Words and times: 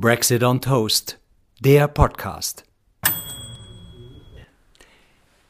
Brexit 0.00 0.44
on 0.44 0.60
Toast, 0.60 1.18
der 1.58 1.88
Podcast. 1.88 2.62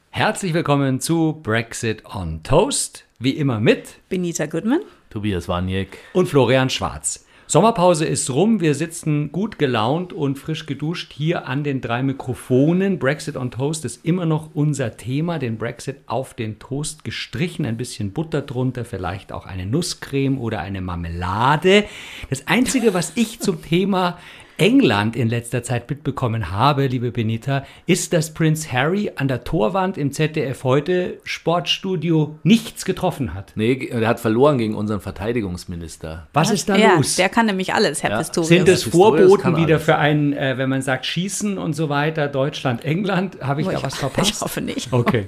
Herzlich 0.09 0.55
willkommen 0.55 0.99
zu 0.99 1.39
Brexit 1.43 2.03
on 2.15 2.41
Toast, 2.41 3.05
wie 3.19 3.37
immer 3.37 3.59
mit 3.59 3.99
Benita 4.09 4.47
Goodman, 4.47 4.81
Tobias 5.11 5.47
Waniek 5.47 5.99
und 6.13 6.25
Florian 6.25 6.71
Schwarz. 6.71 7.27
Sommerpause 7.51 8.05
ist 8.05 8.29
rum, 8.29 8.61
wir 8.61 8.75
sitzen 8.75 9.31
gut 9.31 9.57
gelaunt 9.57 10.13
und 10.13 10.37
frisch 10.37 10.67
geduscht 10.67 11.11
hier 11.11 11.47
an 11.47 11.63
den 11.63 11.81
drei 11.81 12.03
Mikrofonen. 12.03 12.99
Brexit 12.99 13.35
on 13.35 13.49
Toast 13.49 13.85
ist 13.85 14.05
immer 14.05 14.27
noch 14.27 14.51
unser 14.53 14.97
Thema, 14.97 15.39
den 15.39 15.57
Brexit 15.57 15.95
auf 16.05 16.35
den 16.35 16.59
Toast 16.59 17.03
gestrichen, 17.03 17.65
ein 17.65 17.75
bisschen 17.75 18.13
Butter 18.13 18.43
drunter, 18.43 18.85
vielleicht 18.85 19.31
auch 19.31 19.47
eine 19.47 19.65
Nusscreme 19.65 20.37
oder 20.37 20.59
eine 20.59 20.81
Marmelade. 20.81 21.85
Das 22.29 22.45
Einzige, 22.45 22.93
was 22.93 23.13
ich 23.15 23.39
zum 23.39 23.63
Thema 23.63 24.19
England 24.59 25.15
in 25.15 25.29
letzter 25.29 25.63
Zeit 25.63 25.89
mitbekommen 25.89 26.51
habe, 26.51 26.87
liebe 26.87 27.11
Benita, 27.11 27.63
ist, 27.85 28.13
dass 28.13 28.33
Prince 28.33 28.71
Harry 28.71 29.11
an 29.15 29.27
der 29.27 29.43
Torwand 29.43 29.97
im 29.97 30.11
ZDF 30.11 30.63
heute 30.63 31.19
Sportstudio 31.23 32.37
nichts 32.43 32.85
getroffen 32.85 33.33
hat. 33.33 33.53
Nee, 33.55 33.87
er 33.91 34.07
hat 34.07 34.19
verloren 34.19 34.57
gegen 34.57 34.75
unseren 34.75 34.99
Verteidigungsminister. 34.99 36.27
Was 36.33 36.51
ist 36.51 36.67
da 36.69 36.75
ja, 36.75 36.95
los? 36.95 37.15
Der 37.15 37.29
kann 37.29 37.45
nämlich 37.45 37.73
alles, 37.73 38.03
Herr 38.03 38.11
Ja. 38.11 38.17
Pistorius. 38.17 38.49
Sind 38.49 38.67
es 38.67 38.83
Vorboten 38.83 39.55
wieder 39.55 39.75
alles. 39.75 39.83
für 39.85 39.95
ein, 39.97 40.33
äh, 40.33 40.57
wenn 40.57 40.69
man 40.69 40.81
sagt, 40.81 41.05
Schießen 41.05 41.57
und 41.57 41.73
so 41.73 41.89
weiter, 41.89 42.27
Deutschland, 42.27 42.83
England? 42.83 43.37
Habe 43.41 43.61
ich 43.61 43.67
Oh, 43.67 43.71
da 43.71 43.77
ich- 43.77 43.83
was 43.83 43.95
verpasst? 43.97 44.31
ich 44.31 44.41
hoffe 44.41 44.61
nicht. 44.61 44.91
Okay. 44.91 45.27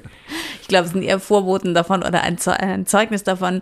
Ich 0.62 0.68
glaube, 0.68 0.85
es 0.85 0.91
sind 0.91 1.04
eher 1.04 1.20
Vorboten 1.20 1.73
davon 1.73 2.04
oder 2.04 2.21
ein 2.21 2.38
Zeugnis 2.85 3.23
davon, 3.23 3.62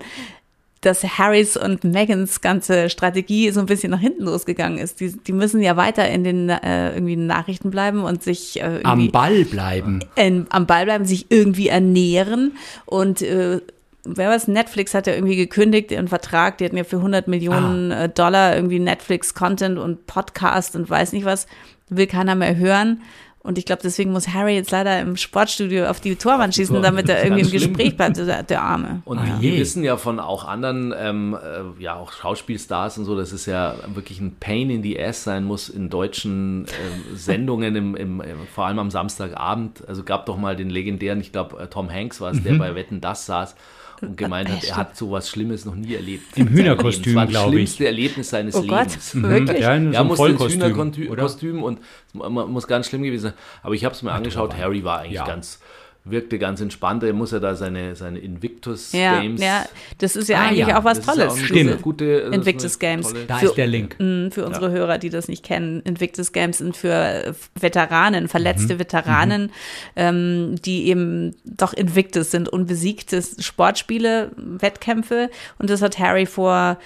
dass 0.81 1.03
Harrys 1.03 1.57
und 1.57 1.83
Megans 1.83 2.39
ganze 2.41 2.89
Strategie 2.89 3.49
so 3.51 3.59
ein 3.59 3.65
bisschen 3.65 3.91
nach 3.91 3.99
hinten 3.99 4.23
losgegangen 4.23 4.77
ist. 4.77 4.99
Die, 5.01 5.11
die 5.11 5.33
müssen 5.33 5.61
ja 5.61 5.75
weiter 5.75 6.07
in 6.09 6.23
den 6.23 6.49
äh, 6.49 6.93
irgendwie 6.93 7.17
Nachrichten 7.17 7.69
bleiben 7.69 8.03
und 8.03 8.23
sich 8.23 8.61
äh, 8.61 8.65
irgendwie 8.77 8.85
Am 8.85 9.11
Ball 9.11 9.43
bleiben. 9.45 9.99
ähm, 10.15 10.45
am 10.49 10.65
Ball 10.67 10.85
bleiben, 10.85 11.03
sich 11.05 11.25
irgendwie 11.29 11.67
ernähren 11.67 12.53
und 12.85 13.21
äh, 13.21 13.59
Wer 14.05 14.29
was? 14.29 14.47
Netflix 14.47 14.93
hat 14.93 15.07
ja 15.07 15.13
irgendwie 15.13 15.35
gekündigt 15.35 15.91
ihren 15.91 16.07
Vertrag. 16.07 16.57
Die 16.57 16.65
hatten 16.65 16.77
ja 16.77 16.85
für 16.85 16.95
100 16.95 17.27
Millionen 17.27 17.91
Ah. 17.91 18.05
äh, 18.05 18.09
Dollar 18.09 18.55
irgendwie 18.55 18.79
Netflix-Content 18.79 19.77
und 19.77 20.07
Podcast 20.07 20.77
und 20.77 20.89
weiß 20.89 21.11
nicht 21.11 21.25
was. 21.25 21.47
Will 21.89 22.07
keiner 22.07 22.33
mehr 22.35 22.55
hören. 22.55 23.01
Und 23.41 23.57
ich 23.57 23.65
glaube, 23.65 23.81
deswegen 23.81 24.11
muss 24.11 24.27
Harry 24.27 24.55
jetzt 24.55 24.71
leider 24.71 24.99
im 24.99 25.15
Sportstudio 25.15 25.85
auf 25.85 26.01
die 26.01 26.17
Torwand 26.17 26.53
schießen, 26.55 26.81
damit 26.81 27.07
er 27.07 27.23
irgendwie 27.23 27.41
im. 27.45 27.51
Gespräch 27.51 27.95
bleibt, 27.95 28.17
der, 28.17 28.61
Arme. 28.61 29.01
Und 29.05 29.17
Ah, 29.19 29.37
wir 29.39 29.53
wissen 29.57 29.83
ja 29.83 29.95
von 29.95 30.19
auch 30.19 30.45
anderen, 30.45 30.93
ähm, 30.97 31.37
äh, 31.41 31.81
ja 31.81 31.95
auch 31.95 32.11
Schauspielstars 32.11 32.97
und 32.97 33.05
so, 33.05 33.15
dass 33.15 33.31
es 33.31 33.45
ja 33.45 33.75
wirklich 33.93 34.19
ein 34.19 34.35
Pain 34.39 34.69
in 34.69 34.83
the 34.83 35.01
ass 35.01 35.23
sein 35.23 35.45
muss 35.45 35.69
in 35.69 35.89
deutschen 35.89 36.65
ähm, 36.65 37.15
Sendungen, 37.15 37.75
im, 37.77 37.95
im, 37.95 38.19
im, 38.21 38.37
vor 38.53 38.65
allem 38.65 38.79
am 38.79 38.91
Samstagabend. 38.91 39.87
Also 39.87 40.03
gab 40.03 40.25
doch 40.25 40.37
mal 40.37 40.57
den 40.57 40.69
legendären, 40.69 41.21
ich 41.21 41.31
glaube 41.31 41.59
äh, 41.61 41.67
Tom 41.67 41.89
Hanks 41.89 42.19
war 42.19 42.31
es, 42.31 42.39
Mhm. 42.39 42.43
der 42.43 42.53
bei 42.55 42.75
Wetten 42.75 42.99
das 42.99 43.25
saß 43.25 43.55
und 44.01 44.17
gemeint 44.17 44.49
hat, 44.49 44.63
er 44.63 44.77
hat 44.77 44.95
sowas 44.97 45.29
Schlimmes 45.29 45.65
noch 45.65 45.75
nie 45.75 45.93
erlebt. 45.95 46.37
Im 46.37 46.47
Hühnerkostüm, 46.49 47.13
Leben. 47.15 47.15
Das 47.15 47.15
war 47.15 47.27
glaub 47.27 47.43
das 47.45 47.53
ich. 47.53 47.53
schlimmste 47.53 47.85
Erlebnis 47.85 48.29
seines 48.29 48.55
Oh 48.55 48.63
Gott, 48.63 48.87
Lebens. 48.87 49.21
wirklich? 49.21 49.59
Ja, 49.61 49.75
in 49.75 49.87
so 49.87 49.93
Ja, 49.93 49.99
einem 49.99 50.07
muss 50.07 50.19
ins 50.19 50.37
Vollkostüm, 50.37 50.61
oder? 50.61 50.95
Hühnerkostüm 50.95 51.63
und 51.63 51.79
man 52.13 52.51
muss 52.51 52.67
ganz 52.67 52.87
schlimm 52.87 53.03
gewesen 53.03 53.23
sein. 53.23 53.33
Aber 53.63 53.73
ich 53.73 53.85
habe 53.85 53.93
es 53.95 54.01
mir 54.01 54.11
angeschaut, 54.11 54.55
Harry 54.57 54.83
war 54.83 54.99
eigentlich 54.99 55.13
Ja. 55.13 55.25
ganz, 55.25 55.59
wirkte 56.05 56.39
ganz 56.39 56.59
entspannt. 56.61 57.03
Er 57.03 57.13
muss 57.13 57.31
ja 57.31 57.39
da 57.39 57.55
seine, 57.55 57.95
seine 57.95 58.19
Invictus 58.19 58.93
Ja, 58.93 59.19
Games. 59.21 59.41
ja, 59.41 59.65
das 59.99 60.15
ist 60.15 60.27
ja 60.29 60.39
Ah, 60.39 60.47
eigentlich 60.47 60.67
ja, 60.67 60.79
auch 60.79 60.83
was 60.83 60.99
das 61.01 61.07
ist 61.07 61.07
ja 61.07 61.13
Tolles. 61.13 61.33
auch 61.33 61.37
eine 61.37 61.45
Stimmt. 61.47 61.81
Gute, 61.81 62.19
das 62.21 62.29
ist 62.29 62.35
Invictus 62.35 62.79
Games. 62.79 63.13
Da 63.27 63.37
Für- 63.37 63.45
ist 63.47 63.55
der 63.55 63.67
Link. 63.67 63.95
Mm, 63.99 64.29
Für 64.31 64.45
unsere 64.45 64.71
Hörer, 64.71 64.97
die 64.97 65.09
das 65.09 65.27
nicht 65.27 65.43
kennen, 65.43 65.81
Invictus 65.81 66.31
Games 66.31 66.57
sind 66.59 66.75
für 66.75 66.93
äh, 66.93 67.33
Veteranen, 67.59 68.27
verletzte 68.27 68.75
Mhm. 68.75 68.79
Veteranen, 68.79 69.51
ähm, 69.95 70.55
die 70.65 70.87
eben 70.87 71.35
doch 71.45 71.73
Invictus 71.73 72.31
sind, 72.31 72.49
unbesiegte 72.49 73.21
Sportspiele, 73.21 74.31
Wettkämpfe. 74.37 75.29
Und 75.57 75.69
das 75.69 75.81
hat 75.81 75.99
Harry 75.99 76.25
vor 76.25 76.77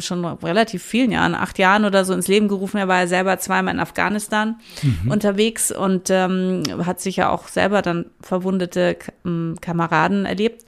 schon 0.00 0.24
relativ 0.24 0.82
vielen 0.82 1.12
Jahren, 1.12 1.34
acht 1.34 1.58
Jahren 1.58 1.84
oder 1.84 2.04
so 2.04 2.12
ins 2.14 2.28
Leben 2.28 2.48
gerufen. 2.48 2.78
Er 2.78 2.88
war 2.88 3.00
ja 3.00 3.06
selber 3.06 3.38
zweimal 3.38 3.74
in 3.74 3.80
Afghanistan 3.80 4.56
Mhm. 4.82 5.10
unterwegs 5.10 5.70
und 5.72 6.08
ähm, 6.10 6.62
hat 6.84 7.00
sich 7.00 7.16
ja 7.16 7.30
auch 7.30 7.48
selber 7.48 7.82
dann 7.82 8.06
verwundete 8.20 8.96
Kameraden 9.60 10.24
erlebt. 10.24 10.64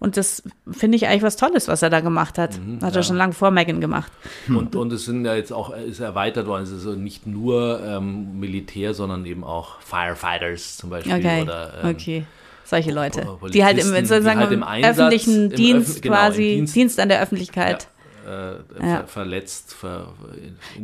Und 0.00 0.16
das 0.18 0.42
finde 0.70 0.96
ich 0.96 1.06
eigentlich 1.06 1.22
was 1.22 1.36
Tolles, 1.36 1.66
was 1.68 1.80
er 1.82 1.88
da 1.88 2.00
gemacht 2.00 2.36
hat. 2.36 2.58
Mhm, 2.58 2.80
hat 2.82 2.94
er 2.94 3.02
schon 3.02 3.16
lange 3.16 3.32
vor 3.32 3.50
Megan 3.50 3.80
gemacht. 3.80 4.12
Und, 4.48 4.76
und 4.76 4.92
es 4.92 5.06
sind 5.06 5.24
ja 5.24 5.34
jetzt 5.34 5.52
auch, 5.52 5.74
ist 5.74 6.00
erweitert 6.00 6.46
worden, 6.46 6.64
es 6.64 6.70
ist 6.70 6.84
also 6.86 6.98
nicht 6.98 7.26
nur 7.26 7.80
ähm, 7.82 8.38
Militär, 8.38 8.92
sondern 8.92 9.24
eben 9.24 9.44
auch 9.44 9.80
Firefighters 9.80 10.76
zum 10.76 10.90
Beispiel. 10.90 11.14
Okay, 11.14 11.42
Oder, 11.42 11.72
ähm, 11.84 11.90
okay. 11.90 12.24
Solche 12.66 12.92
Leute, 12.92 13.20
Polizisten, 13.20 13.52
die 13.52 13.64
halt 13.64 13.78
im, 13.78 13.94
die 13.94 14.06
sozusagen 14.06 14.40
halt 14.40 14.50
im, 14.50 14.62
Einsatz, 14.62 14.98
öffentlichen 14.98 15.50
im 15.50 15.56
Dienst 15.56 15.98
Öffn- 15.98 16.00
genau, 16.02 16.14
quasi, 16.16 16.42
Dienst- 16.42 16.74
Dienst, 16.74 17.00
an 17.00 17.08
der 17.10 17.20
Öffentlichkeit. 17.22 17.88
Äh, 18.26 18.86
Ja. 18.86 18.96
ver 18.98 19.06
verletzt. 19.06 19.74
Ver 19.74 20.14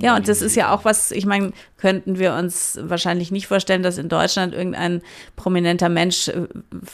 Ja, 0.01 0.17
und 0.17 0.29
das 0.29 0.43
ist 0.43 0.57
ja 0.57 0.73
auch 0.73 0.85
was, 0.85 1.11
ich 1.11 1.27
meine, 1.27 1.53
könnten 1.77 2.19
wir 2.19 2.35
uns 2.35 2.79
wahrscheinlich 2.83 3.31
nicht 3.31 3.47
vorstellen, 3.47 3.83
dass 3.83 3.99
in 3.99 4.09
Deutschland 4.09 4.55
irgendein 4.55 5.03
prominenter 5.37 5.89
Mensch 5.89 6.29
äh, 6.29 6.47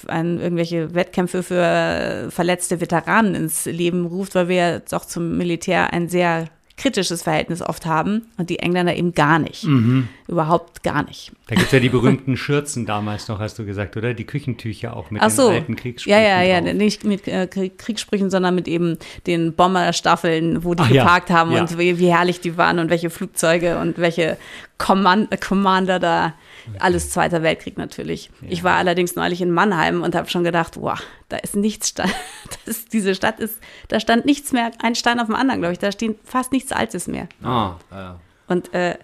ein, 0.07 0.39
irgendwelche 0.41 0.95
Wettkämpfe 0.95 1.43
für 1.43 1.63
äh, 1.63 2.31
verletzte 2.31 2.81
Veteranen 2.81 3.35
ins 3.35 3.67
Leben 3.67 4.07
ruft, 4.07 4.35
weil 4.35 4.49
wir 4.49 4.57
ja 4.57 4.79
doch 4.79 5.05
zum 5.05 5.37
Militär 5.37 5.93
ein 5.93 6.09
sehr 6.09 6.49
kritisches 6.77 7.23
Verhältnis 7.23 7.63
oft 7.63 7.87
haben 7.87 8.27
und 8.37 8.51
die 8.51 8.59
Engländer 8.59 8.95
eben 8.95 9.13
gar 9.15 9.39
nicht. 9.39 9.65
Mhm. 9.65 10.09
Überhaupt 10.29 10.83
gar 10.83 11.05
nicht. 11.05 11.33
Da 11.49 11.55
gibt 11.55 11.69
es 11.69 11.73
ja 11.73 11.81
die 11.81 11.89
berühmten 11.89 12.37
Schürzen 12.37 12.85
damals 12.85 13.29
noch, 13.29 13.39
hast 13.39 13.59
du 13.59 13.65
gesagt, 13.65 13.97
oder? 13.97 14.13
Die 14.13 14.25
Küchentücher 14.25 14.95
auch 14.95 15.11
mit 15.11 15.23
Ach 15.23 15.29
den 15.29 15.35
so. 15.37 15.49
alten 15.49 15.75
Kriegssprüchen 15.77 16.21
Ja, 16.21 16.23
ja, 16.23 16.43
ja, 16.43 16.61
drauf. 16.61 16.75
nicht 16.75 17.05
mit 17.05 17.27
äh, 17.29 17.47
Krieg- 17.47 17.79
Kriegssprüchen, 17.79 18.29
sondern 18.29 18.55
mit 18.55 18.69
eben 18.69 18.99
den 19.27 19.55
Bomberstaffeln, 19.55 20.65
wo 20.65 20.75
die 20.75 20.83
Ach 20.83 20.91
ja, 20.91 21.03
geparkt 21.05 21.31
haben 21.31 21.53
ja. 21.53 21.61
und 21.63 21.79
wie, 21.79 21.99
wie 21.99 22.09
herrlich 22.13 22.41
die 22.41 22.57
waren 22.59 22.79
und 22.79 22.91
welche 22.91 23.09
Flugzeuge 23.11 23.79
und 23.79 23.97
welche 23.99 24.37
Command 24.79 25.33
äh, 25.33 25.37
Commander 25.37 25.99
da. 25.99 26.35
Alles 26.81 27.11
Zweiter 27.11 27.43
Weltkrieg 27.43 27.79
natürlich. 27.79 28.31
Ich 28.43 28.65
war 28.65 28.75
allerdings 28.75 29.15
neulich 29.15 29.41
in 29.41 29.53
Mannheim 29.53 30.03
und 30.03 30.17
habe 30.17 30.29
schon 30.29 30.43
gedacht, 30.43 30.81
wow, 30.81 31.01
da 31.29 31.37
ist 31.37 31.55
nichts, 31.55 31.95
das, 32.67 32.87
diese 32.87 33.15
Stadt 33.15 33.39
ist, 33.39 33.61
da 33.89 34.01
stand 34.01 34.27
nichts 34.27 34.53
mehr, 34.53 34.73
ein 34.83 34.97
Stein 34.97 35.21
auf 35.21 35.27
dem 35.27 35.37
anderen, 35.37 35.61
glaube 35.61 35.75
ich, 35.75 35.79
da 35.79 35.93
steht 35.93 36.19
fast 36.25 36.53
nichts 36.53 36.73
Altes 36.73 37.07
mehr. 37.07 37.29
Ah. 37.43 37.77
Ja. 37.93 38.21
Und, 38.49 38.75
äh, 38.75 38.97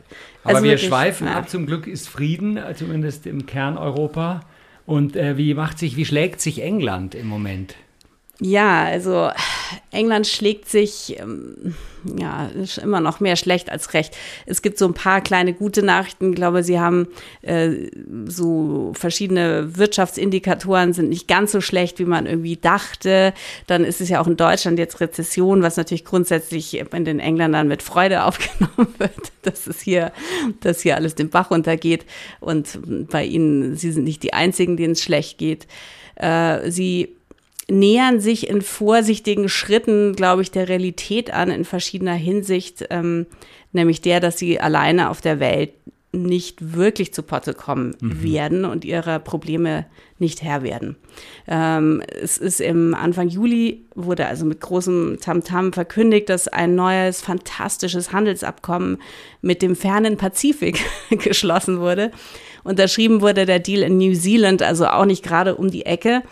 Aber 0.44 0.54
also 0.54 0.64
wir 0.64 0.70
wirklich, 0.72 0.88
schweifen 0.88 1.26
ja. 1.26 1.34
ab. 1.34 1.48
Zum 1.48 1.66
Glück 1.66 1.86
ist 1.86 2.08
Frieden, 2.08 2.56
äh, 2.56 2.74
zumindest 2.74 3.26
im 3.26 3.46
Kern 3.46 3.78
Europa. 3.78 4.40
Und 4.86 5.16
äh, 5.16 5.36
wie 5.36 5.54
macht 5.54 5.78
sich, 5.78 5.96
wie 5.96 6.04
schlägt 6.04 6.40
sich 6.40 6.62
England 6.62 7.14
im 7.14 7.26
Moment? 7.26 7.76
Ja, 8.40 8.84
also 8.84 9.30
England 9.90 10.26
schlägt 10.26 10.68
sich 10.68 11.18
ähm, 11.18 11.74
ja 12.18 12.50
immer 12.82 13.00
noch 13.00 13.20
mehr 13.20 13.36
schlecht 13.36 13.70
als 13.70 13.94
recht. 13.94 14.16
Es 14.46 14.62
gibt 14.62 14.78
so 14.78 14.86
ein 14.86 14.94
paar 14.94 15.20
kleine 15.20 15.52
gute 15.52 15.82
Nachrichten. 15.82 16.30
Ich 16.30 16.36
glaube, 16.36 16.62
sie 16.62 16.80
haben 16.80 17.08
äh, 17.42 17.90
so 18.26 18.92
verschiedene 18.94 19.76
Wirtschaftsindikatoren 19.76 20.92
sind 20.92 21.08
nicht 21.08 21.28
ganz 21.28 21.52
so 21.52 21.60
schlecht, 21.60 21.98
wie 21.98 22.04
man 22.04 22.26
irgendwie 22.26 22.56
dachte. 22.56 23.32
Dann 23.66 23.84
ist 23.84 24.00
es 24.00 24.08
ja 24.08 24.20
auch 24.20 24.26
in 24.26 24.36
Deutschland 24.36 24.78
jetzt 24.78 25.00
Rezession, 25.00 25.62
was 25.62 25.76
natürlich 25.76 26.04
grundsätzlich 26.04 26.76
in 26.78 27.04
den 27.04 27.20
Engländern 27.20 27.68
mit 27.68 27.82
Freude 27.82 28.24
aufgenommen 28.24 28.94
wird, 28.98 29.32
dass 29.42 29.66
es 29.66 29.80
hier, 29.80 30.12
dass 30.60 30.82
hier 30.82 30.96
alles 30.96 31.14
den 31.14 31.30
Bach 31.30 31.50
runtergeht. 31.50 32.04
Und 32.40 32.78
bei 33.10 33.24
ihnen, 33.24 33.76
sie 33.76 33.92
sind 33.92 34.04
nicht 34.04 34.22
die 34.22 34.32
einzigen, 34.32 34.76
denen 34.76 34.92
es 34.92 35.02
schlecht 35.02 35.38
geht. 35.38 35.66
Äh, 36.16 36.70
sie 36.70 37.16
nähern 37.70 38.20
sich 38.20 38.48
in 38.48 38.62
vorsichtigen 38.62 39.48
Schritten, 39.48 40.14
glaube 40.14 40.42
ich, 40.42 40.50
der 40.50 40.68
Realität 40.68 41.32
an 41.32 41.50
in 41.50 41.64
verschiedener 41.64 42.14
Hinsicht, 42.14 42.86
ähm, 42.90 43.26
nämlich 43.72 44.00
der, 44.00 44.20
dass 44.20 44.38
sie 44.38 44.60
alleine 44.60 45.10
auf 45.10 45.20
der 45.20 45.40
Welt 45.40 45.72
nicht 46.14 46.74
wirklich 46.74 47.14
zu 47.14 47.22
Potte 47.22 47.54
kommen 47.54 47.96
werden 48.00 48.66
und 48.66 48.84
ihrer 48.84 49.18
Probleme 49.18 49.86
nicht 50.18 50.42
Herr 50.42 50.62
werden. 50.62 50.96
Ähm, 51.48 52.02
es 52.06 52.36
ist 52.36 52.60
im 52.60 52.94
Anfang 52.94 53.28
Juli, 53.28 53.86
wurde 53.94 54.26
also 54.26 54.44
mit 54.44 54.60
großem 54.60 55.18
Tamtam 55.22 55.72
verkündigt, 55.72 56.28
dass 56.28 56.48
ein 56.48 56.74
neues, 56.74 57.22
fantastisches 57.22 58.12
Handelsabkommen 58.12 58.98
mit 59.40 59.62
dem 59.62 59.74
fernen 59.74 60.18
Pazifik 60.18 60.80
geschlossen 61.10 61.80
wurde. 61.80 62.12
Unterschrieben 62.62 63.22
wurde 63.22 63.46
der 63.46 63.58
Deal 63.58 63.82
in 63.82 63.96
New 63.96 64.14
Zealand, 64.14 64.62
also 64.62 64.86
auch 64.86 65.06
nicht 65.06 65.24
gerade 65.24 65.56
um 65.56 65.70
die 65.70 65.86
Ecke. 65.86 66.22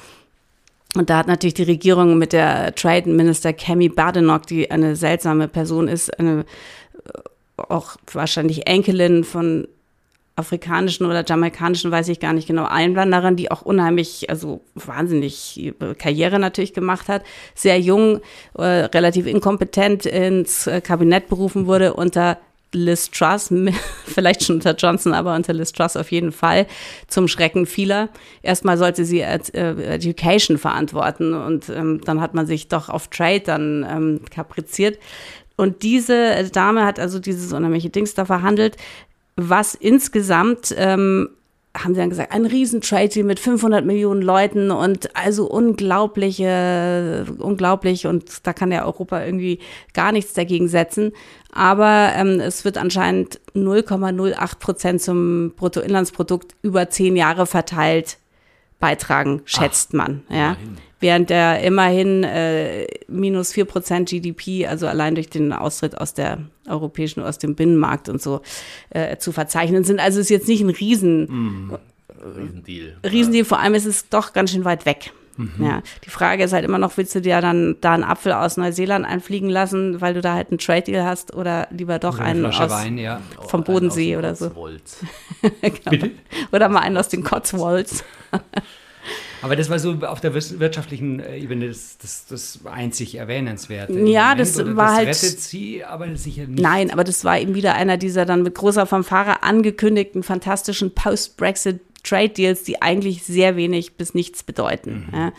Und 0.96 1.08
da 1.08 1.18
hat 1.18 1.28
natürlich 1.28 1.54
die 1.54 1.62
Regierung 1.62 2.18
mit 2.18 2.32
der 2.32 2.74
Trade 2.74 3.08
Minister 3.08 3.52
Kemi 3.52 3.88
Badenoch, 3.88 4.40
die 4.40 4.70
eine 4.70 4.96
seltsame 4.96 5.46
Person 5.46 5.86
ist, 5.86 6.18
eine 6.18 6.44
äh, 7.04 7.18
auch 7.56 7.96
wahrscheinlich 8.12 8.66
Enkelin 8.66 9.22
von 9.22 9.68
afrikanischen 10.36 11.06
oder 11.06 11.24
jamaikanischen, 11.24 11.90
weiß 11.90 12.08
ich 12.08 12.18
gar 12.18 12.32
nicht 12.32 12.48
genau, 12.48 12.64
Einwanderern, 12.64 13.36
die 13.36 13.50
auch 13.50 13.62
unheimlich, 13.62 14.30
also 14.30 14.62
wahnsinnig 14.74 15.74
Karriere 15.98 16.38
natürlich 16.38 16.72
gemacht 16.72 17.08
hat, 17.08 17.22
sehr 17.54 17.78
jung, 17.78 18.20
äh, 18.56 18.62
relativ 18.62 19.26
inkompetent 19.26 20.06
ins 20.06 20.66
äh, 20.66 20.80
Kabinett 20.80 21.28
berufen 21.28 21.66
wurde 21.66 21.92
unter 21.94 22.38
Liz 22.72 23.10
Truss, 23.10 23.52
vielleicht 24.06 24.44
schon 24.44 24.56
unter 24.56 24.74
Johnson, 24.74 25.12
aber 25.12 25.34
unter 25.34 25.52
Liz 25.52 25.72
Truss 25.72 25.96
auf 25.96 26.10
jeden 26.10 26.32
Fall, 26.32 26.66
zum 27.08 27.28
Schrecken 27.28 27.66
vieler. 27.66 28.08
Erstmal 28.42 28.78
sollte 28.78 29.04
sie 29.04 29.20
äh, 29.20 29.38
Education 29.52 30.58
verantworten 30.58 31.34
und 31.34 31.68
ähm, 31.68 32.00
dann 32.04 32.20
hat 32.20 32.34
man 32.34 32.46
sich 32.46 32.68
doch 32.68 32.88
auf 32.88 33.08
Trade 33.08 33.40
dann 33.40 33.86
ähm, 33.88 34.20
kapriziert. 34.30 34.98
Und 35.56 35.82
diese 35.82 36.48
Dame 36.52 36.84
hat 36.86 36.98
also 36.98 37.18
dieses 37.18 37.52
unheimliche 37.52 37.90
Dings 37.90 38.14
da 38.14 38.24
verhandelt, 38.24 38.76
was 39.36 39.74
insgesamt 39.74 40.74
ähm, 40.76 41.28
haben 41.76 41.94
sie 41.94 42.00
dann 42.00 42.10
gesagt, 42.10 42.32
ein 42.32 42.46
riesen 42.46 42.80
Trade 42.80 43.08
Deal 43.08 43.24
mit 43.24 43.38
500 43.38 43.84
Millionen 43.84 44.22
Leuten 44.22 44.70
und 44.72 45.14
also 45.16 45.46
unglaubliche, 45.48 47.26
unglaublich 47.38 48.06
und 48.06 48.46
da 48.46 48.52
kann 48.52 48.72
ja 48.72 48.84
Europa 48.84 49.24
irgendwie 49.24 49.60
gar 49.94 50.10
nichts 50.10 50.32
dagegen 50.32 50.68
setzen. 50.68 51.12
Aber 51.52 52.10
ähm, 52.16 52.40
es 52.40 52.64
wird 52.64 52.76
anscheinend 52.76 53.40
0,08 53.54 54.58
Prozent 54.58 55.02
zum 55.02 55.52
Bruttoinlandsprodukt 55.56 56.56
über 56.62 56.90
zehn 56.90 57.16
Jahre 57.16 57.46
verteilt 57.46 58.18
beitragen, 58.80 59.42
schätzt 59.44 59.90
Ach, 59.92 59.98
man. 59.98 60.22
Ja. 60.28 60.56
Während 61.00 61.30
er 61.30 61.60
immerhin 61.62 62.24
äh, 62.24 62.86
minus 63.08 63.52
4 63.52 63.64
Prozent 63.64 64.10
GDP, 64.10 64.66
also 64.66 64.86
allein 64.86 65.14
durch 65.14 65.30
den 65.30 65.52
Austritt 65.52 65.98
aus 65.98 66.12
der 66.12 66.38
europäischen, 66.68 67.22
aus 67.22 67.38
dem 67.38 67.54
Binnenmarkt 67.54 68.10
und 68.10 68.20
so 68.20 68.42
äh, 68.90 69.16
zu 69.16 69.32
verzeichnen 69.32 69.82
sind. 69.84 69.98
Also 69.98 70.20
ist 70.20 70.28
jetzt 70.28 70.46
nicht 70.46 70.62
ein 70.62 70.70
Riesen, 70.70 71.22
mm, 71.22 71.72
Riesendeal. 72.36 72.96
Riesendeal, 73.02 73.44
vor 73.44 73.60
allem 73.60 73.74
ist 73.74 73.86
es 73.86 74.08
doch 74.10 74.34
ganz 74.34 74.50
schön 74.52 74.66
weit 74.66 74.84
weg. 74.84 75.12
Mhm. 75.36 75.64
Ja, 75.64 75.82
die 76.04 76.10
Frage 76.10 76.44
ist 76.44 76.52
halt 76.52 76.64
immer 76.64 76.78
noch, 76.78 76.96
willst 76.96 77.14
du 77.14 77.20
dir 77.20 77.40
dann 77.40 77.76
da 77.80 77.94
einen 77.94 78.04
Apfel 78.04 78.32
aus 78.32 78.58
Neuseeland 78.58 79.06
einfliegen 79.06 79.48
lassen, 79.48 80.00
weil 80.00 80.12
du 80.12 80.20
da 80.20 80.34
halt 80.34 80.50
einen 80.50 80.58
Trade 80.58 80.82
Deal 80.82 81.04
hast 81.04 81.34
oder 81.34 81.66
lieber 81.70 81.98
doch 81.98 82.16
oder 82.16 82.24
einen 82.24 82.44
aus, 82.44 82.70
Wein, 82.70 82.98
ja. 82.98 83.20
vom 83.48 83.64
Bodensee 83.64 84.16
oder 84.16 84.34
so. 84.34 84.50
genau. 84.50 85.70
Bitte? 85.90 86.10
Oder 86.52 86.68
mal 86.68 86.80
einen 86.80 86.96
aus 86.98 87.08
den 87.08 87.24
Cotswolds. 87.24 88.04
Aber 89.42 89.56
das 89.56 89.70
war 89.70 89.78
so 89.78 89.92
auf 90.02 90.20
der 90.20 90.34
wirtschaftlichen 90.34 91.20
äh, 91.20 91.38
Ebene 91.38 91.68
das, 91.68 91.98
das, 91.98 92.26
das 92.26 92.60
einzig 92.64 93.16
Erwähnenswerte. 93.16 93.98
Ja, 94.00 94.34
das 94.34 94.58
war 94.58 94.64
das 94.64 94.94
halt. 94.96 95.08
rettet 95.08 95.40
sie, 95.40 95.84
aber 95.84 96.14
sicher 96.16 96.46
nicht. 96.46 96.62
Nein, 96.62 96.90
aber 96.90 97.04
das 97.04 97.24
war 97.24 97.38
eben 97.38 97.54
wieder 97.54 97.74
einer 97.74 97.96
dieser 97.96 98.24
dann 98.24 98.42
mit 98.42 98.54
großer 98.54 98.86
Fanfare 98.86 99.42
angekündigten 99.42 100.22
fantastischen 100.22 100.94
Post-Brexit 100.94 101.80
Trade 102.02 102.30
Deals, 102.30 102.62
die 102.64 102.82
eigentlich 102.82 103.22
sehr 103.24 103.56
wenig 103.56 103.94
bis 103.94 104.14
nichts 104.14 104.42
bedeuten. 104.42 105.08
Mhm. 105.10 105.32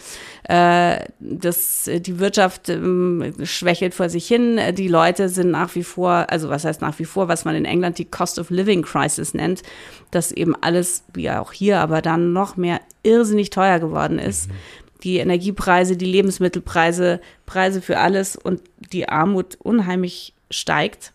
Ja. 0.49 0.93
Äh, 0.93 1.05
das, 1.19 1.89
die 1.93 2.19
Wirtschaft 2.19 2.69
ähm, 2.69 3.33
schwächelt 3.43 3.93
vor 3.93 4.09
sich 4.09 4.27
hin. 4.27 4.59
Die 4.75 4.87
Leute 4.87 5.29
sind 5.29 5.51
nach 5.51 5.75
wie 5.75 5.83
vor, 5.83 6.25
also 6.29 6.49
was 6.49 6.65
heißt 6.65 6.81
nach 6.81 6.97
wie 6.99 7.05
vor, 7.05 7.27
was 7.27 7.45
man 7.45 7.55
in 7.55 7.65
England 7.65 7.97
die 7.97 8.05
Cost 8.05 8.39
of 8.39 8.49
Living 8.49 8.81
Crisis 8.81 9.33
nennt, 9.33 9.63
dass 10.11 10.31
eben 10.31 10.55
alles, 10.61 11.03
wie 11.13 11.29
auch 11.29 11.51
hier, 11.51 11.79
aber 11.79 12.01
dann 12.01 12.33
noch 12.33 12.57
mehr 12.57 12.81
irrsinnig 13.03 13.49
teuer 13.49 13.79
geworden 13.79 14.19
ist. 14.19 14.49
Mhm. 14.49 14.53
Die 15.03 15.17
Energiepreise, 15.17 15.97
die 15.97 16.05
Lebensmittelpreise, 16.05 17.21
Preise 17.45 17.81
für 17.81 17.97
alles 17.97 18.35
und 18.35 18.61
die 18.93 19.09
Armut 19.09 19.57
unheimlich 19.61 20.33
steigt. 20.51 21.13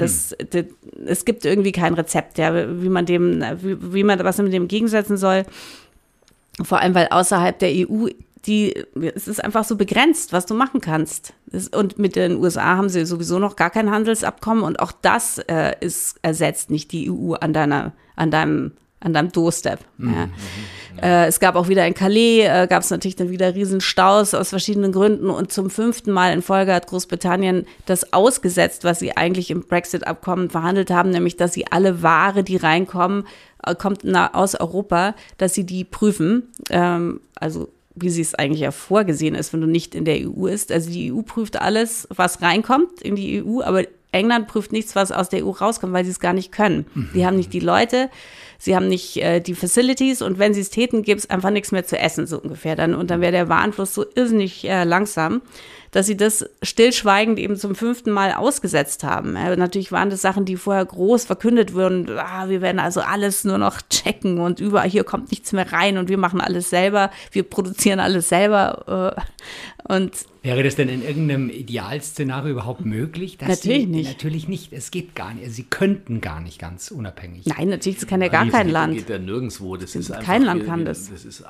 Das, 0.00 0.34
hm. 0.38 0.48
das, 0.50 0.64
es 1.06 1.24
gibt 1.24 1.44
irgendwie 1.44 1.72
kein 1.72 1.94
Rezept, 1.94 2.38
ja, 2.38 2.52
wie 2.82 2.88
man 2.88 3.06
dem, 3.06 3.42
wie, 3.62 3.94
wie 3.94 4.04
man 4.04 4.18
was 4.20 4.38
mit 4.38 4.52
dem 4.52 4.68
gegensetzen 4.68 5.16
soll. 5.16 5.44
Vor 6.62 6.80
allem, 6.80 6.94
weil 6.94 7.08
außerhalb 7.08 7.58
der 7.58 7.70
EU 7.70 8.08
die, 8.46 8.84
es 9.14 9.28
ist 9.28 9.44
einfach 9.44 9.64
so 9.64 9.76
begrenzt, 9.76 10.32
was 10.32 10.46
du 10.46 10.54
machen 10.54 10.80
kannst. 10.80 11.34
Und 11.74 11.98
mit 11.98 12.16
den 12.16 12.36
USA 12.36 12.76
haben 12.76 12.88
sie 12.88 13.04
sowieso 13.04 13.38
noch 13.38 13.56
gar 13.56 13.70
kein 13.70 13.90
Handelsabkommen 13.90 14.64
und 14.64 14.80
auch 14.80 14.92
das 14.92 15.38
äh, 15.38 15.74
ist 15.80 16.18
ersetzt 16.22 16.70
nicht 16.70 16.92
die 16.92 17.10
EU 17.10 17.34
an 17.34 17.52
deiner, 17.52 17.92
an 18.16 18.30
deinem 18.30 18.72
an 19.00 19.12
deinem 19.12 19.32
Doorstep. 19.32 19.80
Mhm. 19.96 20.14
Ja. 20.14 20.26
Mhm. 20.26 20.32
Äh, 21.02 21.26
es 21.26 21.38
gab 21.38 21.54
auch 21.54 21.68
wieder 21.68 21.86
in 21.86 21.94
Calais, 21.94 22.40
äh, 22.40 22.66
gab 22.68 22.82
es 22.82 22.90
natürlich 22.90 23.16
dann 23.16 23.30
wieder 23.30 23.54
riesen 23.54 23.80
Staus 23.80 24.34
aus 24.34 24.48
verschiedenen 24.48 24.92
Gründen 24.92 25.30
und 25.30 25.52
zum 25.52 25.70
fünften 25.70 26.10
Mal 26.10 26.32
in 26.32 26.42
Folge 26.42 26.74
hat 26.74 26.88
Großbritannien 26.88 27.66
das 27.86 28.12
ausgesetzt, 28.12 28.84
was 28.84 28.98
sie 28.98 29.16
eigentlich 29.16 29.50
im 29.50 29.62
Brexit-Abkommen 29.62 30.50
verhandelt 30.50 30.90
haben, 30.90 31.10
nämlich 31.10 31.36
dass 31.36 31.52
sie 31.52 31.66
alle 31.70 32.02
Ware, 32.02 32.42
die 32.42 32.56
reinkommen, 32.56 33.26
äh, 33.64 33.74
kommt 33.74 34.00
na, 34.02 34.34
aus 34.34 34.54
Europa, 34.54 35.14
dass 35.36 35.54
sie 35.54 35.64
die 35.64 35.84
prüfen. 35.84 36.48
Ähm, 36.70 37.20
also 37.36 37.68
wie 38.00 38.10
sie 38.10 38.22
es 38.22 38.34
eigentlich 38.34 38.60
ja 38.60 38.70
vorgesehen 38.70 39.34
ist, 39.34 39.52
wenn 39.52 39.60
du 39.60 39.66
nicht 39.66 39.94
in 39.94 40.04
der 40.04 40.18
EU 40.28 40.46
ist. 40.46 40.70
Also 40.70 40.90
die 40.90 41.12
EU 41.12 41.22
prüft 41.22 41.60
alles, 41.60 42.06
was 42.14 42.42
reinkommt 42.42 43.02
in 43.02 43.16
die 43.16 43.42
EU, 43.42 43.60
aber 43.60 43.84
England 44.12 44.48
prüft 44.48 44.72
nichts, 44.72 44.96
was 44.96 45.12
aus 45.12 45.28
der 45.28 45.44
EU 45.44 45.50
rauskommt, 45.50 45.92
weil 45.92 46.04
sie 46.04 46.10
es 46.10 46.20
gar 46.20 46.32
nicht 46.32 46.52
können. 46.52 46.86
Mhm. 46.94 47.10
Die 47.14 47.26
haben 47.26 47.36
nicht 47.36 47.52
die 47.52 47.60
Leute, 47.60 48.08
sie 48.58 48.76
haben 48.76 48.88
nicht 48.88 49.16
äh, 49.16 49.40
die 49.40 49.54
Facilities 49.54 50.20
und 50.20 50.38
wenn 50.38 50.52
sie 50.52 50.60
es 50.60 50.70
täten, 50.70 51.02
gibt 51.02 51.20
es 51.20 51.30
einfach 51.30 51.50
nichts 51.50 51.72
mehr 51.72 51.86
zu 51.86 51.98
essen, 51.98 52.26
so 52.26 52.38
ungefähr. 52.40 52.76
Dann, 52.76 52.94
und 52.94 53.10
dann 53.10 53.20
wäre 53.20 53.32
der 53.32 53.48
Warenfluss 53.48 53.94
so 53.94 54.04
irrsinnig 54.14 54.68
äh, 54.68 54.84
langsam 54.84 55.42
dass 55.90 56.06
sie 56.06 56.16
das 56.16 56.48
stillschweigend 56.62 57.38
eben 57.38 57.56
zum 57.56 57.74
fünften 57.74 58.10
Mal 58.10 58.32
ausgesetzt 58.32 59.04
haben. 59.04 59.34
Ja, 59.34 59.54
natürlich 59.56 59.92
waren 59.92 60.10
das 60.10 60.22
Sachen, 60.22 60.44
die 60.44 60.56
vorher 60.56 60.84
groß 60.84 61.24
verkündet 61.24 61.74
wurden. 61.74 62.08
Ah, 62.18 62.48
wir 62.48 62.60
werden 62.60 62.78
also 62.78 63.00
alles 63.00 63.44
nur 63.44 63.58
noch 63.58 63.80
checken 63.88 64.38
und 64.38 64.60
überall 64.60 64.88
hier 64.88 65.04
kommt 65.04 65.30
nichts 65.30 65.52
mehr 65.52 65.72
rein 65.72 65.98
und 65.98 66.08
wir 66.08 66.18
machen 66.18 66.40
alles 66.40 66.70
selber, 66.70 67.10
wir 67.32 67.42
produzieren 67.42 68.00
alles 68.00 68.28
selber. 68.28 69.16
Äh, 69.16 69.92
und 69.92 70.12
Wäre 70.42 70.62
das 70.62 70.76
denn 70.76 70.88
in 70.88 71.02
irgendeinem 71.02 71.50
Idealszenario 71.50 72.52
überhaupt 72.52 72.84
möglich? 72.84 73.38
natürlich 73.40 73.82
Sie, 73.82 73.86
nicht. 73.86 74.08
Natürlich 74.08 74.48
nicht. 74.48 74.72
Es 74.72 74.90
geht 74.90 75.14
gar 75.14 75.34
nicht. 75.34 75.50
Sie 75.52 75.64
könnten 75.64 76.20
gar 76.20 76.40
nicht 76.40 76.58
ganz 76.58 76.90
unabhängig. 76.90 77.46
Nein, 77.46 77.68
natürlich, 77.68 78.00
das 78.00 78.08
kann 78.08 78.20
ja 78.20 78.28
gar 78.28 78.46
kein 78.48 78.68
Land. 78.68 78.96
Das 78.96 79.06
geht 79.06 79.10
ja 79.10 79.18
nirgendwo. 79.18 79.76
Das 79.76 79.94
ist 79.94 80.12
kein 80.20 80.42
Land 80.42 80.66
kann 80.66 80.84
das. 80.84 81.10
Das 81.10 81.24
ist 81.24 81.44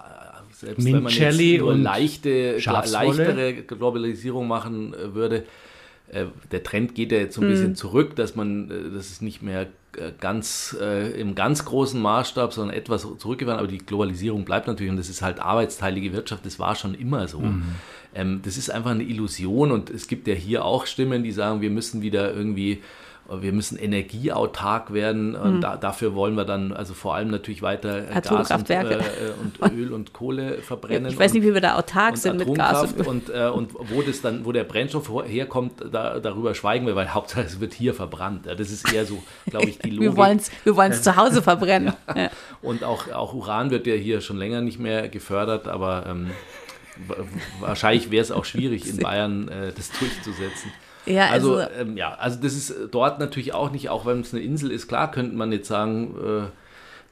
selbst 0.59 0.85
Mint 0.85 0.97
wenn 0.97 1.03
man 1.05 1.13
jetzt 1.13 1.61
nur 1.61 1.77
leichte, 1.77 2.59
leichtere 2.59 3.55
Globalisierung 3.63 4.49
machen 4.49 4.93
äh, 4.93 5.15
würde, 5.15 5.45
äh, 6.09 6.27
der 6.51 6.65
Trend 6.65 6.95
geht 6.95 7.13
ja 7.13 7.19
jetzt 7.19 7.37
so 7.37 7.43
ein 7.43 7.49
bisschen 7.49 7.71
mhm. 7.71 7.77
zurück, 7.77 8.17
dass 8.17 8.35
man, 8.35 8.71
äh, 8.71 8.95
das 8.95 9.11
ist 9.11 9.23
nicht 9.23 9.43
mehr 9.43 9.69
ganz 10.21 10.77
im 11.17 11.35
ganz 11.35 11.65
großen 11.65 12.01
Maßstab, 12.01 12.53
sondern 12.53 12.77
etwas 12.77 13.09
zurückgefahren, 13.19 13.59
aber 13.59 13.67
die 13.67 13.79
Globalisierung 13.79 14.45
bleibt 14.45 14.69
natürlich 14.69 14.93
und 14.93 14.97
das 14.97 15.09
ist 15.09 15.23
halt 15.23 15.41
arbeitsteilige 15.41 16.13
Wirtschaft, 16.13 16.47
das 16.47 16.61
war 16.61 16.77
schon 16.77 16.95
immer 16.95 17.27
so. 17.27 17.41
Mhm. 17.41 17.65
Ähm, 18.15 18.41
das 18.45 18.57
ist 18.57 18.71
einfach 18.71 18.93
eine 18.93 19.03
Illusion 19.03 19.73
und 19.73 19.91
es 19.91 20.07
gibt 20.07 20.29
ja 20.29 20.35
hier 20.35 20.65
auch 20.65 20.87
Stimmen, 20.87 21.25
die 21.25 21.33
sagen, 21.33 21.63
wir 21.63 21.71
müssen 21.71 22.01
wieder 22.01 22.33
irgendwie 22.33 22.81
wir 23.31 23.53
müssen 23.53 23.79
energieautark 23.79 24.93
werden 24.93 25.35
und 25.35 25.55
hm. 25.55 25.61
da, 25.61 25.77
dafür 25.77 26.15
wollen 26.15 26.35
wir 26.35 26.47
dann 26.47 26.73
also 26.73 26.95
vor 26.95 27.15
allem 27.15 27.29
natürlich 27.29 27.61
weiter 27.61 28.03
Gas 28.03 28.51
und, 28.51 28.71
äh, 28.71 28.85
und, 29.61 29.73
Öl 29.73 29.93
und 29.93 30.15
Kohle 30.15 30.59
verbrennen. 30.59 31.13
Ich 31.13 31.19
weiß 31.19 31.35
nicht, 31.35 31.43
wie 31.43 31.53
wir 31.53 31.61
da 31.61 31.77
autark 31.77 32.17
sind 32.17 32.39
mit 32.39 32.55
Gas 32.55 32.95
und, 32.95 33.07
und, 33.07 33.29
äh, 33.29 33.49
und 33.49 33.75
wo 33.75 34.01
das 34.01 34.23
dann, 34.23 34.47
wo 34.47 34.53
der 34.53 34.65
Brennstoff 34.65 35.11
herkommt, 35.27 35.73
da, 35.93 36.21
darüber 36.21 36.55
schweigen 36.55 36.87
wir, 36.87 36.97
weil 36.97 37.13
Hauptsache 37.13 37.43
es 37.43 37.61
wird 37.61 37.75
hier 37.75 37.93
verbrannt. 37.93 38.47
Ja, 38.47 38.55
das 38.55 38.71
ist 38.71 38.91
eher 38.93 39.05
so, 39.05 39.23
glaube 39.47 39.69
ich, 39.69 39.79
die 39.79 39.91
Logik. 39.91 40.11
wir 40.11 40.17
wollen 40.17 40.39
es 40.39 40.51
wir 40.65 41.03
zu 41.03 41.17
Hause 41.17 41.43
verbrennen. 41.43 41.93
ja. 42.17 42.31
Und 42.63 42.83
auch, 42.83 43.11
auch 43.13 43.35
Uran 43.35 43.71
wird 43.71 43.87
ja 43.87 43.95
hier 43.95 44.23
schon 44.23 44.39
länger 44.39 44.63
nicht 44.63 44.79
mehr 44.79 45.09
gefördert, 45.11 45.69
aber 45.69 46.07
ähm, 46.09 46.31
wahrscheinlich 47.61 48.11
wäre 48.11 48.23
es 48.23 48.31
auch 48.31 48.47
schwierig 48.47 48.89
in 48.89 48.97
Bayern 49.03 49.49
äh, 49.49 49.73
das 49.73 49.91
durchzusetzen. 49.91 50.73
Ja, 51.09 51.29
also, 51.29 51.57
also 51.57 51.71
ähm, 51.79 51.97
ja, 51.97 52.15
also 52.15 52.39
das 52.43 52.55
ist 52.55 52.75
dort 52.91 53.19
natürlich 53.19 53.55
auch 53.55 53.71
nicht, 53.71 53.89
auch 53.89 54.05
wenn 54.07 54.21
es 54.21 54.35
eine 54.35 54.43
Insel 54.43 54.71
ist, 54.71 54.89
klar 54.89 55.11
könnte 55.11 55.35
man 55.37 55.53
jetzt 55.53 55.69
sagen, 55.69 56.15
äh, 56.23 56.68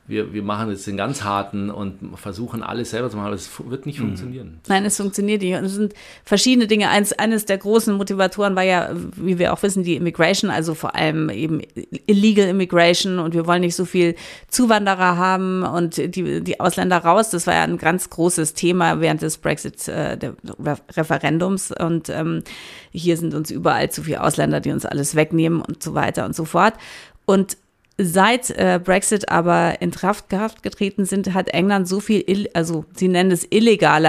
wir, 0.09 0.33
wir 0.33 0.43
machen 0.43 0.71
jetzt 0.71 0.87
den 0.87 0.97
ganz 0.97 1.25
harten 1.25 1.69
und 1.71 2.17
versuchen 2.17 2.63
alles 2.63 2.91
selber 2.91 3.11
zu 3.11 3.17
machen, 3.17 3.27
aber 3.27 3.35
es 3.35 3.51
wird 3.65 3.87
nicht 3.87 3.99
mhm. 3.99 4.05
funktionieren. 4.05 4.61
Nein, 4.69 4.85
es 4.85 4.97
funktioniert 4.97 5.43
nicht. 5.43 5.57
Und 5.57 5.65
es 5.65 5.75
sind 5.75 5.95
verschiedene 6.25 6.69
Dinge. 6.69 6.91
Eins, 6.91 7.13
eines 7.13 7.45
der 7.45 7.59
großen 7.59 7.97
Motivatoren 7.97 8.55
war 8.55 8.63
ja, 8.63 8.91
wie 9.17 9.39
wir 9.39 9.53
auch 9.53 9.61
wissen, 9.63 9.83
die 9.83 9.97
Immigration, 9.97 10.51
also 10.51 10.75
vor 10.75 10.95
allem 10.95 11.29
eben 11.31 11.61
Illegal 12.07 12.47
Immigration 12.49 13.19
und 13.19 13.35
wir 13.35 13.47
wollen 13.47 13.63
nicht 13.63 13.75
so 13.75 13.85
viel 13.85 14.15
Zuwanderer 14.49 15.17
haben 15.17 15.65
und 15.65 15.97
die, 15.97 16.43
die 16.43 16.61
Ausländer 16.61 16.99
raus. 16.99 17.31
Das 17.31 17.47
war 17.47 17.55
ja 17.55 17.63
ein 17.63 17.79
ganz 17.79 18.11
großes 18.11 18.53
Thema 18.55 19.01
während 19.01 19.23
des 19.23 19.39
Brexit-Referendums 19.39 21.71
äh, 21.73 21.85
und 21.85 22.11
ähm, 22.11 22.43
hier 22.93 23.17
sind 23.17 23.35
uns 23.35 23.51
überall 23.51 23.91
zu 23.91 24.03
viele 24.03 24.23
Ausländer, 24.23 24.61
die 24.61 24.71
uns 24.71 24.87
alles 24.87 25.17
wegnehmen 25.17 25.61
und 25.61 25.83
so 25.83 25.95
weiter 25.95 26.27
und 26.27 26.37
so 26.37 26.45
fort. 26.45 26.75
Und 27.25 27.57
Seit 27.99 28.51
äh, 28.51 28.79
Brexit 28.83 29.31
aber 29.31 29.81
in 29.81 29.91
Kraft, 29.91 30.29
getreten 30.63 31.07
sind, 31.07 31.33
hat 31.33 31.49
England 31.49 31.89
so 31.89 32.01
viel, 32.01 32.47
also 32.53 32.85
sie 32.95 33.09
nennen 33.09 33.31
es 33.31 33.47
illegale 33.49 34.09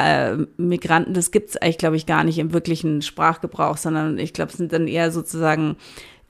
äh, 0.60 0.62
Migranten, 0.62 1.14
das 1.14 1.32
gibt 1.32 1.52
es 1.52 1.58
eigentlich, 1.58 1.78
glaube 1.78 1.96
ich, 1.96 2.06
gar 2.06 2.26
nicht 2.26 2.38
im 2.38 2.52
wirklichen 2.52 3.02
Sprachgebrauch, 3.02 3.78
sondern 3.78 4.18
ich 4.20 4.34
glaube, 4.34 4.52
es 4.52 4.58
sind 4.58 4.74
dann 4.74 4.90
eher 4.90 5.12
sozusagen 5.12 5.78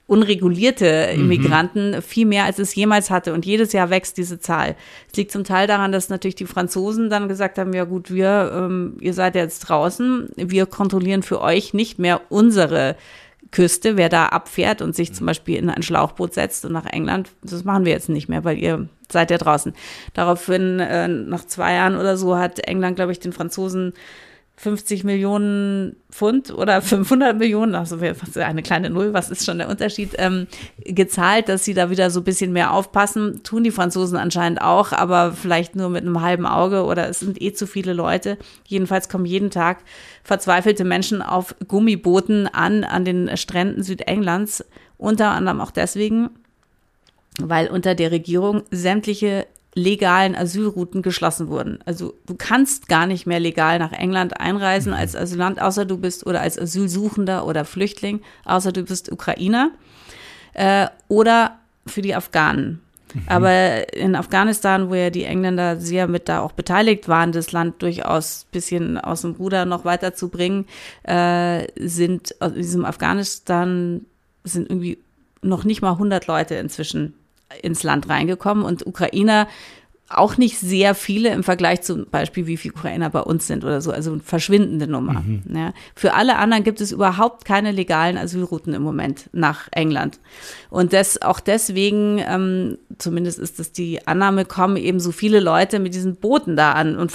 unregulierte. 0.06 1.10
Immigranten, 1.14 1.90
mhm. 1.90 2.02
viel 2.02 2.26
mehr 2.26 2.44
als 2.44 2.58
es 2.58 2.74
jemals 2.74 3.10
hatte. 3.10 3.34
Und 3.34 3.44
jedes 3.44 3.72
Jahr 3.72 3.90
wächst 3.90 4.16
diese 4.16 4.40
Zahl. 4.40 4.74
Es 5.10 5.16
liegt 5.16 5.30
zum 5.30 5.44
Teil 5.44 5.66
daran, 5.66 5.92
dass 5.92 6.08
natürlich 6.08 6.34
die 6.34 6.46
Franzosen 6.46 7.10
dann 7.10 7.28
gesagt 7.28 7.58
haben, 7.58 7.74
ja 7.74 7.84
gut, 7.84 8.10
wir, 8.10 8.50
ähm, 8.54 8.96
ihr 9.00 9.12
seid 9.12 9.34
jetzt 9.34 9.60
draußen, 9.60 10.30
wir 10.36 10.64
kontrollieren 10.66 11.22
für 11.22 11.42
euch 11.42 11.74
nicht 11.74 11.98
mehr 11.98 12.22
unsere 12.30 12.96
Küste, 13.50 13.96
wer 13.96 14.08
da 14.08 14.26
abfährt 14.26 14.82
und 14.82 14.94
sich 14.94 15.14
zum 15.14 15.26
Beispiel 15.26 15.56
in 15.56 15.70
ein 15.70 15.82
Schlauchboot 15.82 16.34
setzt 16.34 16.64
und 16.64 16.72
nach 16.72 16.86
England, 16.86 17.30
das 17.42 17.64
machen 17.64 17.84
wir 17.84 17.92
jetzt 17.92 18.08
nicht 18.08 18.28
mehr, 18.28 18.44
weil 18.44 18.58
ihr 18.58 18.88
seid 19.10 19.30
ja 19.30 19.38
draußen. 19.38 19.72
Daraufhin, 20.12 20.80
äh, 20.80 21.08
nach 21.08 21.46
zwei 21.46 21.74
Jahren 21.74 21.96
oder 21.96 22.16
so, 22.16 22.36
hat 22.36 22.58
England, 22.60 22.96
glaube 22.96 23.12
ich, 23.12 23.20
den 23.20 23.32
Franzosen 23.32 23.94
50 24.58 25.04
Millionen 25.04 25.94
Pfund 26.10 26.52
oder 26.52 26.82
500 26.82 27.38
Millionen, 27.38 27.76
also 27.76 27.96
eine 28.40 28.62
kleine 28.62 28.90
Null, 28.90 29.12
was 29.12 29.30
ist 29.30 29.46
schon 29.46 29.58
der 29.58 29.68
Unterschied, 29.68 30.14
ähm, 30.18 30.48
gezahlt, 30.84 31.48
dass 31.48 31.64
sie 31.64 31.74
da 31.74 31.90
wieder 31.90 32.10
so 32.10 32.20
ein 32.20 32.24
bisschen 32.24 32.52
mehr 32.52 32.72
aufpassen. 32.72 33.42
Tun 33.44 33.62
die 33.62 33.70
Franzosen 33.70 34.18
anscheinend 34.18 34.60
auch, 34.60 34.92
aber 34.92 35.32
vielleicht 35.32 35.76
nur 35.76 35.90
mit 35.90 36.02
einem 36.02 36.20
halben 36.20 36.44
Auge 36.44 36.84
oder 36.84 37.08
es 37.08 37.20
sind 37.20 37.40
eh 37.40 37.52
zu 37.52 37.68
viele 37.68 37.92
Leute. 37.92 38.36
Jedenfalls 38.66 39.08
kommen 39.08 39.26
jeden 39.26 39.50
Tag 39.50 39.78
verzweifelte 40.24 40.84
Menschen 40.84 41.22
auf 41.22 41.54
Gummibooten 41.68 42.48
an, 42.48 42.82
an 42.82 43.04
den 43.04 43.36
Stränden 43.36 43.84
Südenglands, 43.84 44.64
unter 44.98 45.30
anderem 45.30 45.60
auch 45.60 45.70
deswegen, 45.70 46.30
weil 47.40 47.68
unter 47.68 47.94
der 47.94 48.10
Regierung 48.10 48.64
sämtliche 48.72 49.46
legalen 49.78 50.34
Asylrouten 50.34 51.02
geschlossen 51.02 51.48
wurden. 51.48 51.78
Also 51.86 52.14
du 52.26 52.34
kannst 52.36 52.88
gar 52.88 53.06
nicht 53.06 53.26
mehr 53.26 53.40
legal 53.40 53.78
nach 53.78 53.92
England 53.92 54.40
einreisen 54.40 54.92
als 54.92 55.16
Asylant, 55.16 55.62
außer 55.62 55.84
du 55.84 55.96
bist 55.96 56.26
oder 56.26 56.40
als 56.40 56.58
Asylsuchender 56.58 57.46
oder 57.46 57.64
Flüchtling, 57.64 58.20
außer 58.44 58.72
du 58.72 58.82
bist 58.82 59.10
Ukrainer 59.10 59.70
äh, 60.54 60.88
oder 61.08 61.58
für 61.86 62.02
die 62.02 62.14
Afghanen. 62.14 62.80
Mhm. 63.14 63.22
Aber 63.26 63.94
in 63.94 64.16
Afghanistan, 64.16 64.90
wo 64.90 64.94
ja 64.94 65.10
die 65.10 65.24
Engländer 65.24 65.80
sehr 65.80 66.08
mit 66.08 66.28
da 66.28 66.40
auch 66.40 66.52
beteiligt 66.52 67.08
waren, 67.08 67.32
das 67.32 67.52
Land 67.52 67.80
durchaus 67.80 68.44
ein 68.44 68.52
bisschen 68.52 68.98
aus 68.98 69.22
dem 69.22 69.32
Ruder 69.32 69.64
noch 69.64 69.84
weiterzubringen, 69.84 70.66
äh, 71.04 71.66
sind 71.76 72.32
in 72.40 72.54
diesem 72.54 72.84
Afghanistan 72.84 74.04
sind 74.44 74.70
irgendwie 74.70 74.98
noch 75.40 75.64
nicht 75.64 75.82
mal 75.82 75.92
100 75.92 76.26
Leute 76.26 76.56
inzwischen 76.56 77.14
ins 77.62 77.82
Land 77.82 78.08
reingekommen 78.08 78.64
und 78.64 78.86
Ukrainer 78.86 79.48
auch 80.10 80.38
nicht 80.38 80.58
sehr 80.58 80.94
viele 80.94 81.30
im 81.30 81.44
Vergleich 81.44 81.82
zum 81.82 82.06
Beispiel, 82.06 82.46
wie 82.46 82.56
viele 82.56 82.72
Ukrainer 82.72 83.10
bei 83.10 83.20
uns 83.20 83.46
sind 83.46 83.62
oder 83.62 83.82
so, 83.82 83.90
also 83.90 84.12
eine 84.12 84.20
verschwindende 84.20 84.86
Nummer. 84.86 85.20
Mhm. 85.20 85.42
Ja. 85.54 85.74
Für 85.94 86.14
alle 86.14 86.36
anderen 86.36 86.64
gibt 86.64 86.80
es 86.80 86.92
überhaupt 86.92 87.44
keine 87.44 87.72
legalen 87.72 88.16
Asylrouten 88.16 88.72
im 88.72 88.82
Moment 88.82 89.28
nach 89.32 89.68
England. 89.70 90.18
Und 90.70 90.94
das 90.94 91.20
auch 91.20 91.40
deswegen, 91.40 92.22
ähm, 92.26 92.78
zumindest 92.96 93.38
ist 93.38 93.58
das 93.58 93.72
die 93.72 94.06
Annahme, 94.06 94.46
kommen 94.46 94.78
eben 94.78 94.98
so 94.98 95.12
viele 95.12 95.40
Leute 95.40 95.78
mit 95.78 95.94
diesen 95.94 96.16
Booten 96.16 96.56
da 96.56 96.72
an 96.72 96.96
und 96.96 97.12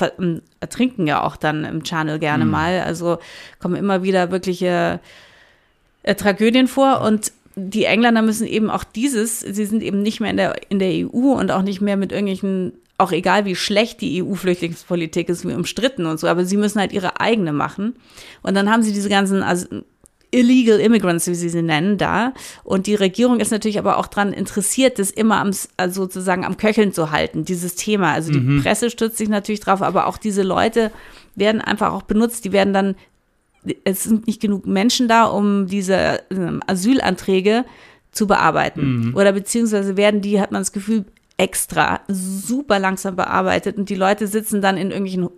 ertrinken 0.59 1.07
ja 1.07 1.23
auch 1.23 1.35
dann 1.35 1.65
im 1.65 1.83
Channel 1.83 2.19
gerne 2.19 2.45
mhm. 2.45 2.51
mal. 2.51 2.81
Also 2.81 3.17
kommen 3.59 3.75
immer 3.75 4.03
wieder 4.03 4.29
wirkliche 4.29 4.99
äh, 6.03 6.13
Tragödien 6.13 6.67
vor 6.67 7.01
und 7.01 7.31
die 7.55 7.85
Engländer 7.85 8.21
müssen 8.21 8.47
eben 8.47 8.69
auch 8.69 8.83
dieses, 8.83 9.39
sie 9.39 9.65
sind 9.65 9.83
eben 9.83 10.01
nicht 10.01 10.19
mehr 10.19 10.31
in 10.31 10.37
der, 10.37 10.55
in 10.69 10.79
der 10.79 10.89
EU 10.89 11.33
und 11.33 11.51
auch 11.51 11.61
nicht 11.61 11.81
mehr 11.81 11.97
mit 11.97 12.11
irgendwelchen, 12.11 12.73
auch 12.97 13.11
egal 13.11 13.45
wie 13.45 13.55
schlecht 13.55 14.01
die 14.01 14.23
EU-Flüchtlingspolitik 14.23 15.29
ist, 15.29 15.47
wie 15.47 15.53
umstritten 15.53 16.05
und 16.05 16.19
so, 16.19 16.27
aber 16.27 16.45
sie 16.45 16.57
müssen 16.57 16.79
halt 16.79 16.93
ihre 16.93 17.19
eigene 17.19 17.53
machen. 17.53 17.95
Und 18.41 18.55
dann 18.55 18.71
haben 18.71 18.83
sie 18.83 18.93
diese 18.93 19.09
ganzen 19.09 19.43
also, 19.43 19.67
Illegal 20.33 20.79
Immigrants, 20.79 21.27
wie 21.27 21.35
sie 21.35 21.49
sie 21.49 21.61
nennen, 21.61 21.99
da. 21.99 22.33
Und 22.63 22.87
die 22.87 22.95
Regierung 22.95 23.39
ist 23.39 23.51
natürlich 23.51 23.77
aber 23.77 23.97
auch 23.97 24.07
daran 24.07 24.33
interessiert, 24.33 24.97
das 24.97 25.11
immer 25.11 25.39
am, 25.39 25.51
also 25.77 26.01
sozusagen 26.01 26.43
am 26.43 26.57
Köcheln 26.57 26.91
zu 26.91 27.11
halten, 27.11 27.45
dieses 27.45 27.75
Thema. 27.75 28.13
Also 28.13 28.31
die 28.31 28.39
mhm. 28.39 28.63
Presse 28.63 28.89
stützt 28.89 29.17
sich 29.17 29.29
natürlich 29.29 29.59
drauf, 29.59 29.83
aber 29.83 30.07
auch 30.07 30.17
diese 30.17 30.41
Leute 30.41 30.91
werden 31.35 31.61
einfach 31.61 31.93
auch 31.93 32.01
benutzt, 32.01 32.45
die 32.45 32.51
werden 32.51 32.73
dann 32.73 32.95
es 33.83 34.03
sind 34.03 34.27
nicht 34.27 34.41
genug 34.41 34.65
Menschen 34.65 35.07
da, 35.07 35.25
um 35.25 35.67
diese 35.67 36.19
äh, 36.29 36.59
Asylanträge 36.67 37.65
zu 38.11 38.27
bearbeiten. 38.27 39.07
Mhm. 39.07 39.15
Oder 39.15 39.33
beziehungsweise 39.33 39.97
werden 39.97 40.21
die, 40.21 40.39
hat 40.39 40.51
man 40.51 40.61
das 40.61 40.71
Gefühl, 40.71 41.05
extra 41.37 42.01
super 42.07 42.77
langsam 42.77 43.15
bearbeitet 43.15 43.77
und 43.77 43.89
die 43.89 43.95
Leute 43.95 44.27
sitzen 44.27 44.61
dann 44.61 44.77
in 44.77 44.91
irgendwelchen 44.91 45.29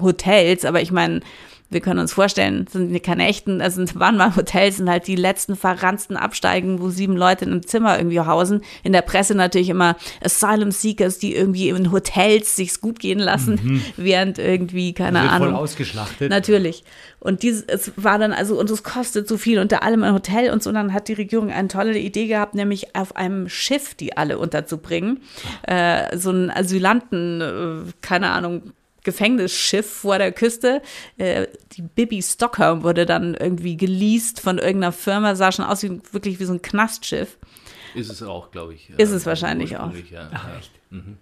Hotels, 0.00 0.64
aber 0.64 0.80
ich 0.80 0.92
meine, 0.92 1.20
wir 1.68 1.80
können 1.80 1.98
uns 1.98 2.12
vorstellen, 2.12 2.66
sind 2.70 3.02
keine 3.02 3.26
echten, 3.26 3.60
also 3.60 3.82
waren 3.94 4.16
mal 4.16 4.36
Hotels, 4.36 4.76
sind 4.76 4.88
halt 4.88 5.08
die 5.08 5.16
letzten 5.16 5.56
verranzten 5.56 6.16
Absteigen, 6.16 6.80
wo 6.80 6.90
sieben 6.90 7.16
Leute 7.16 7.44
in 7.44 7.50
einem 7.50 7.66
Zimmer 7.66 7.98
irgendwie 7.98 8.20
hausen. 8.20 8.62
In 8.84 8.92
der 8.92 9.02
Presse 9.02 9.34
natürlich 9.34 9.68
immer 9.68 9.96
Asylum 10.24 10.70
Seekers, 10.70 11.18
die 11.18 11.34
irgendwie 11.34 11.70
in 11.70 11.90
Hotels 11.90 12.54
sich's 12.54 12.80
gut 12.80 13.00
gehen 13.00 13.18
lassen, 13.18 13.58
mhm. 13.62 13.82
während 13.96 14.38
irgendwie, 14.38 14.92
keine 14.92 15.22
wird 15.22 15.32
Ahnung. 15.32 15.48
Voll 15.48 15.56
ausgeschlachtet. 15.56 16.30
Natürlich. 16.30 16.84
Und 17.18 17.42
dieses, 17.42 17.64
es 17.64 17.92
war 17.96 18.18
dann 18.18 18.32
also, 18.32 18.58
und 18.58 18.70
es 18.70 18.84
kostet 18.84 19.26
so 19.26 19.36
viel, 19.36 19.58
unter 19.58 19.82
allem 19.82 20.04
ein 20.04 20.14
Hotel 20.14 20.50
und 20.50 20.62
so, 20.62 20.70
dann 20.70 20.92
hat 20.92 21.08
die 21.08 21.14
Regierung 21.14 21.50
eine 21.50 21.66
tolle 21.66 21.98
Idee 21.98 22.28
gehabt, 22.28 22.54
nämlich 22.54 22.94
auf 22.94 23.16
einem 23.16 23.48
Schiff 23.48 23.94
die 23.94 24.16
alle 24.16 24.38
unterzubringen. 24.38 25.20
Äh, 25.62 26.16
so 26.16 26.30
einen 26.30 26.50
Asylanten, 26.50 27.40
äh, 27.40 27.92
keine 28.00 28.30
Ahnung, 28.30 28.72
Gefängnisschiff 29.06 29.90
vor 29.90 30.18
der 30.18 30.32
Küste. 30.32 30.82
Äh, 31.16 31.46
die 31.72 31.82
Bibi 31.82 32.20
Stockholm 32.22 32.82
wurde 32.82 33.06
dann 33.06 33.34
irgendwie 33.34 33.78
geleast 33.78 34.40
von 34.40 34.58
irgendeiner 34.58 34.92
Firma, 34.92 35.34
sah 35.34 35.50
schon 35.50 35.64
aus 35.64 35.82
wie 35.82 36.00
wirklich 36.12 36.38
wie 36.38 36.44
so 36.44 36.52
ein 36.52 36.60
Knastschiff. 36.60 37.38
Ist 37.94 38.10
es 38.10 38.22
auch, 38.22 38.50
glaube 38.50 38.74
ich. 38.74 38.90
Ist 38.90 39.12
es 39.12 39.24
wahrscheinlich 39.24 39.78
auch. 39.78 39.92
Ja. 40.10 40.28
Ach, 40.34 40.58
echt? 40.58 40.72
Mhm. 40.90 41.16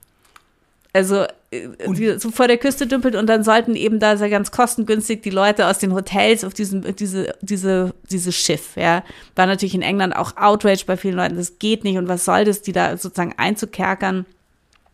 Also 0.95 1.27
äh, 1.51 2.19
so 2.19 2.31
vor 2.31 2.49
der 2.49 2.57
Küste 2.57 2.87
dümpelt 2.87 3.17
und 3.17 3.27
dann 3.27 3.45
sollten 3.45 3.75
eben 3.75 3.99
da 3.99 4.17
sehr 4.17 4.31
ganz 4.31 4.51
kostengünstig 4.51 5.23
die 5.23 5.31
Leute 5.31 5.67
aus 5.67 5.79
den 5.79 5.93
Hotels 5.93 6.45
auf 6.45 6.55
diesem 6.55 6.97
diese 6.97 7.35
diese 7.43 7.93
dieses 8.11 8.35
Schiff, 8.35 8.77
ja, 8.77 9.05
war 9.35 9.47
natürlich 9.47 9.75
in 9.75 9.83
England 9.83 10.17
auch 10.17 10.37
Outrage 10.37 10.85
bei 10.87 10.97
vielen 10.97 11.17
Leuten. 11.17 11.37
Das 11.37 11.59
geht 11.59 11.85
nicht 11.85 11.99
und 11.99 12.09
was 12.09 12.25
soll 12.25 12.45
das, 12.45 12.63
die 12.63 12.73
da 12.73 12.97
sozusagen 12.97 13.35
einzukerkern? 13.37 14.25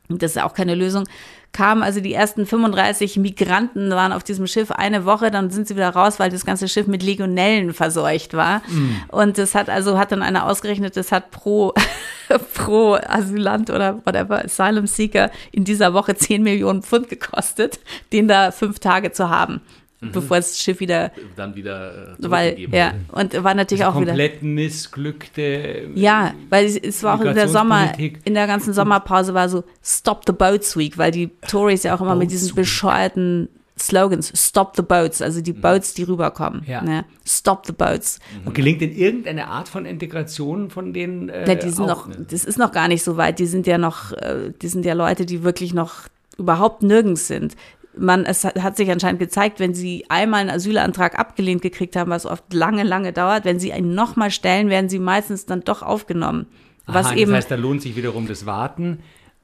Das 0.09 0.33
ist 0.33 0.43
auch 0.43 0.55
keine 0.55 0.75
Lösung 0.75 1.05
kamen 1.53 1.83
also 1.83 2.01
die 2.01 2.15
ersten 2.15 2.47
35 2.47 3.17
Migranten 3.17 3.91
waren 3.91 4.13
auf 4.13 4.23
diesem 4.23 4.47
Schiff 4.47 4.71
eine 4.71 5.05
Woche, 5.05 5.31
dann 5.31 5.51
sind 5.51 5.67
sie 5.67 5.77
wieder 5.77 5.91
raus, 5.91 6.19
weil 6.19 6.31
das 6.31 6.47
ganze 6.47 6.69
Schiff 6.69 6.87
mit 6.87 7.03
Legionellen 7.03 7.75
verseucht 7.75 8.35
war. 8.35 8.59
Mm. 8.69 8.97
Und 9.09 9.39
das 9.39 9.55
hat 9.55 9.69
also, 9.69 9.99
hat 9.99 10.13
dann 10.13 10.23
einer 10.23 10.47
ausgerechnet, 10.47 10.97
das 10.97 11.11
hat 11.11 11.31
pro, 11.31 11.75
pro 12.55 12.95
Asylant 12.95 13.71
oder 13.71 13.99
whatever, 14.05 14.45
Asylum 14.45 14.87
Seeker 14.87 15.31
in 15.51 15.65
dieser 15.65 15.93
Woche 15.93 16.15
10 16.15 16.43
Millionen 16.43 16.83
Pfund 16.83 17.09
gekostet, 17.09 17.81
den 18.13 18.29
da 18.29 18.53
fünf 18.53 18.79
Tage 18.79 19.13
zu 19.13 19.29
haben 19.29 19.61
mhm. 20.01 20.13
bevor 20.13 20.39
das 20.39 20.59
Schiff 20.59 20.81
wieder 20.81 21.13
dann 21.37 21.55
wieder 21.55 22.17
äh, 22.19 22.31
weil 22.31 22.59
ja 22.73 22.95
und 23.13 23.43
war 23.43 23.55
natürlich 23.55 23.85
also 23.85 23.93
auch 23.93 24.05
komplett 24.05 24.17
wieder 24.17 24.29
komplett 24.29 24.43
missglückte 24.43 25.89
ja 25.95 26.35
weil 26.49 26.67
es, 26.67 26.77
es 26.77 27.03
war 27.03 27.19
auch 27.19 27.25
in 27.25 27.35
der 27.35 27.49
Sommer 27.49 27.93
in 27.99 28.35
der 28.35 28.47
ganzen 28.47 28.73
Sommerpause 28.73 29.35
war 29.35 29.49
so 29.49 29.65
Stop 29.83 30.23
the 30.27 30.33
Boats 30.33 30.77
Week 30.77 30.99
weil 30.99 31.11
die 31.11 31.31
Tories 31.49 31.83
ja 31.83 31.95
auch 31.95 32.01
immer 32.01 32.11
Boats 32.11 32.21
mit 32.21 32.31
diesen 32.33 32.55
bescheuerten 32.55 33.49
Slogans, 33.81 34.33
Stop 34.37 34.77
the 34.77 34.83
Boats, 34.83 35.23
also 35.23 35.41
die 35.41 35.53
mhm. 35.53 35.61
Boats, 35.63 35.95
die 35.95 36.03
rüberkommen. 36.03 36.63
Ja. 36.67 36.83
Ne? 36.83 37.05
Stop 37.25 37.67
the 37.67 37.73
Boats. 37.73 38.21
Mhm. 38.41 38.49
Und 38.49 38.55
gelingt 38.55 38.81
denn 38.81 38.93
irgendeine 38.93 39.49
Art 39.49 39.69
von 39.69 39.87
Integration 39.87 40.71
von 40.71 40.93
denen? 40.93 41.29
Äh, 41.29 41.49
ja, 41.49 41.55
die 41.55 41.71
sind 41.71 41.87
noch, 41.87 42.07
ne? 42.07 42.27
das 42.31 42.45
ist 42.45 42.59
noch 42.59 42.73
gar 42.73 42.89
nicht 42.89 43.03
so 43.03 43.17
weit. 43.17 43.39
Die 43.39 43.47
sind 43.47 43.67
ja 43.67 43.79
noch, 43.79 44.13
äh, 44.13 44.53
die 44.61 44.69
sind 44.69 44.85
ja 44.85 44.95
Leute, 44.95 45.27
die 45.27 45.43
wirklich 45.43 45.73
noch 45.73 46.03
überhaupt 46.37 46.83
nirgends 46.83 47.27
sind 47.27 47.57
man, 48.01 48.25
es 48.25 48.45
hat 48.45 48.77
sich 48.77 48.91
anscheinend 48.91 49.21
gezeigt, 49.21 49.61
wenn 49.61 49.75
sie 49.75 50.07
einmal 50.09 50.41
einen 50.41 50.51
Asylantrag 50.51 51.19
abgelehnt 51.19 51.63
gekriegt 51.63 51.97
haben, 51.97 52.11
was 52.11 52.27
oft 52.27 52.53
lange, 52.53 52.83
lange 52.83 53.13
dauert, 53.13 53.45
wenn 53.45 53.61
sie 53.61 53.73
einen 53.73 53.95
nochmal 53.95 54.31
stellen, 54.31 54.71
werden 54.71 54.89
sie 54.89 54.99
meistens 54.99 55.47
dann 55.47 55.61
doch 55.61 55.83
aufgenommen. 55.83 56.47
Was 56.87 57.07
Aha, 57.07 57.17
eben, 57.17 57.31
das 57.31 57.39
heißt, 57.39 57.51
da 57.51 57.57
lohnt 57.57 57.83
sich 57.83 57.97
wiederum 57.97 58.27
das 58.27 58.47
Warten. 58.47 59.01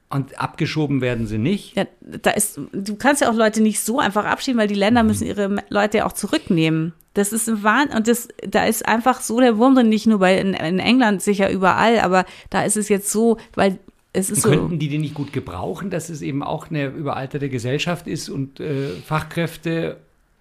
Und 0.09 0.39
abgeschoben 0.39 1.01
werden 1.01 1.27
sie 1.27 1.37
nicht. 1.37 1.75
Ja, 1.75 1.85
da 1.99 2.31
ist, 2.31 2.61
du 2.71 2.95
kannst 2.95 3.21
ja 3.21 3.29
auch 3.29 3.35
Leute 3.35 3.61
nicht 3.61 3.81
so 3.81 3.99
einfach 3.99 4.23
abschieben, 4.23 4.59
weil 4.59 4.69
die 4.69 4.73
Länder 4.73 5.03
mhm. 5.03 5.09
müssen 5.09 5.27
ihre 5.27 5.63
Leute 5.69 5.97
ja 5.97 6.05
auch 6.05 6.13
zurücknehmen. 6.13 6.93
Das 7.13 7.33
ist 7.33 7.49
ein 7.49 7.61
Wahnsinn. 7.61 7.97
Und 7.97 8.07
das, 8.07 8.29
da 8.47 8.65
ist 8.65 8.87
einfach 8.87 9.19
so 9.19 9.41
der 9.41 9.57
Wurm 9.57 9.75
drin, 9.75 9.89
nicht 9.89 10.07
nur 10.07 10.19
bei 10.19 10.39
in, 10.39 10.53
in 10.53 10.79
England 10.79 11.21
sicher 11.21 11.51
überall, 11.51 11.99
aber 11.99 12.25
da 12.49 12.63
ist 12.63 12.77
es 12.77 12.87
jetzt 12.87 13.11
so, 13.11 13.37
weil 13.53 13.79
es 14.17 14.29
ist 14.29 14.43
könnten 14.43 14.71
so, 14.71 14.75
die 14.75 14.89
den 14.89 15.01
nicht 15.01 15.13
gut 15.13 15.31
gebrauchen, 15.31 15.89
dass 15.89 16.09
es 16.09 16.21
eben 16.21 16.43
auch 16.43 16.69
eine 16.69 16.87
überalterte 16.87 17.49
Gesellschaft 17.49 18.07
ist 18.07 18.29
und 18.29 18.59
äh, 18.59 18.89
Fachkräfte? 19.05 19.97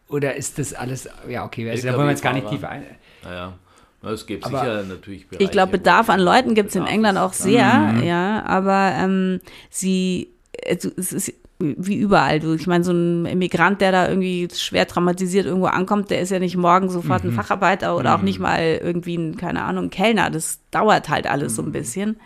Oder 0.09 0.37
ist 0.37 0.59
das 0.59 0.73
alles, 0.73 1.09
ja, 1.29 1.45
okay, 1.45 1.69
also, 1.69 1.87
da 1.87 1.95
wollen 1.95 2.07
wir 2.07 2.13
jetzt 2.13 2.23
gar 2.23 2.33
nicht 2.33 2.49
tiefer 2.49 2.69
ein. 2.71 2.85
Naja. 3.23 3.55
Es 4.03 4.27
gibt 4.27 4.45
aber 4.45 4.61
sicher 4.61 4.83
natürlich 4.85 5.27
Bereiche, 5.27 5.45
Ich 5.45 5.51
glaube, 5.51 5.73
Bedarf 5.73 6.11
an 6.11 6.21
Leuten 6.21 6.55
gibt 6.55 6.69
es 6.69 6.77
in 6.77 6.87
England 6.87 7.19
auch 7.19 7.33
sehr, 7.33 7.75
mhm. 7.95 8.05
ja, 8.05 8.45
aber 8.47 8.93
ähm, 8.97 9.41
sie, 9.69 10.29
also, 10.65 10.91
es 10.97 11.13
ist 11.13 11.33
wie 11.59 11.97
überall. 11.97 12.45
Ich 12.55 12.67
meine, 12.67 12.85
so 12.85 12.93
ein 12.93 13.25
Immigrant, 13.25 13.81
der 13.81 13.91
da 13.91 14.09
irgendwie 14.09 14.49
schwer 14.55 14.87
traumatisiert 14.87 15.47
irgendwo 15.47 15.67
ankommt, 15.67 16.11
der 16.11 16.21
ist 16.21 16.31
ja 16.31 16.39
nicht 16.39 16.57
morgen 16.57 16.91
sofort 16.91 17.25
mhm. 17.25 17.31
ein 17.31 17.33
Facharbeiter 17.35 17.97
oder 17.97 18.11
mhm. 18.11 18.17
auch 18.17 18.23
nicht 18.23 18.39
mal 18.39 18.61
irgendwie 18.83 19.17
ein, 19.17 19.37
keine 19.37 19.63
Ahnung, 19.63 19.85
ein 19.85 19.91
Kellner. 19.91 20.31
Das 20.31 20.61
dauert 20.71 21.09
halt 21.09 21.27
alles 21.27 21.57
so 21.57 21.63
ein 21.63 21.69
mhm. 21.69 21.73
bisschen. 21.73 22.17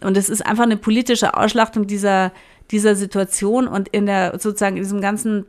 Und 0.00 0.16
es 0.16 0.28
ist 0.28 0.44
einfach 0.44 0.64
eine 0.64 0.76
politische 0.76 1.34
Ausschlachtung 1.34 1.86
dieser, 1.86 2.32
dieser 2.70 2.94
Situation 2.96 3.66
und 3.66 3.88
in 3.88 4.06
der 4.06 4.38
sozusagen 4.38 4.76
in 4.76 4.82
diesem 4.82 5.00
ganzen 5.00 5.46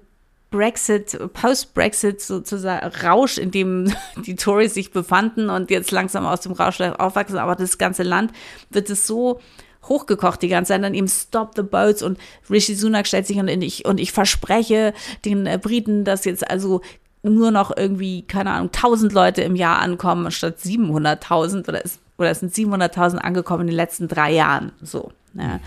Brexit, 0.49 1.19
Post-Brexit 1.33 2.21
sozusagen 2.21 2.87
Rausch, 3.03 3.37
in 3.37 3.51
dem 3.51 3.91
die 4.25 4.35
Tories 4.35 4.73
sich 4.73 4.91
befanden 4.91 5.49
und 5.49 5.69
jetzt 5.69 5.91
langsam 5.91 6.25
aus 6.25 6.41
dem 6.41 6.53
Rausch 6.53 6.79
aufwachsen, 6.79 7.37
aber 7.37 7.55
das 7.55 7.77
ganze 7.77 8.03
Land 8.03 8.31
wird 8.69 8.89
es 8.89 9.05
so 9.05 9.39
hochgekocht 9.87 10.41
die 10.41 10.47
ganze 10.47 10.73
Zeit, 10.73 10.83
dann 10.83 10.93
eben 10.93 11.07
Stop 11.07 11.53
the 11.55 11.63
Boats 11.63 12.01
und 12.01 12.17
Rishi 12.49 12.75
Sunak 12.75 13.07
stellt 13.07 13.27
sich 13.27 13.37
und 13.37 13.47
ich, 13.47 13.85
und 13.85 13.99
ich 13.99 14.11
verspreche 14.11 14.93
den 15.25 15.45
äh, 15.45 15.59
Briten, 15.61 16.03
dass 16.03 16.25
jetzt 16.25 16.49
also 16.49 16.81
nur 17.23 17.51
noch 17.51 17.75
irgendwie, 17.75 18.23
keine 18.23 18.51
Ahnung, 18.51 18.67
1000 18.67 19.11
Leute 19.11 19.41
im 19.41 19.55
Jahr 19.55 19.79
ankommen 19.79 20.31
statt 20.31 20.57
700.000 20.59 21.67
oder 21.67 21.83
es, 21.83 21.99
oder 22.17 22.31
es 22.31 22.39
sind 22.39 22.53
700.000 22.53 23.17
angekommen 23.17 23.61
in 23.61 23.67
den 23.67 23.75
letzten 23.75 24.07
drei 24.07 24.31
Jahren, 24.31 24.71
so, 24.81 25.11
ja, 25.33 25.59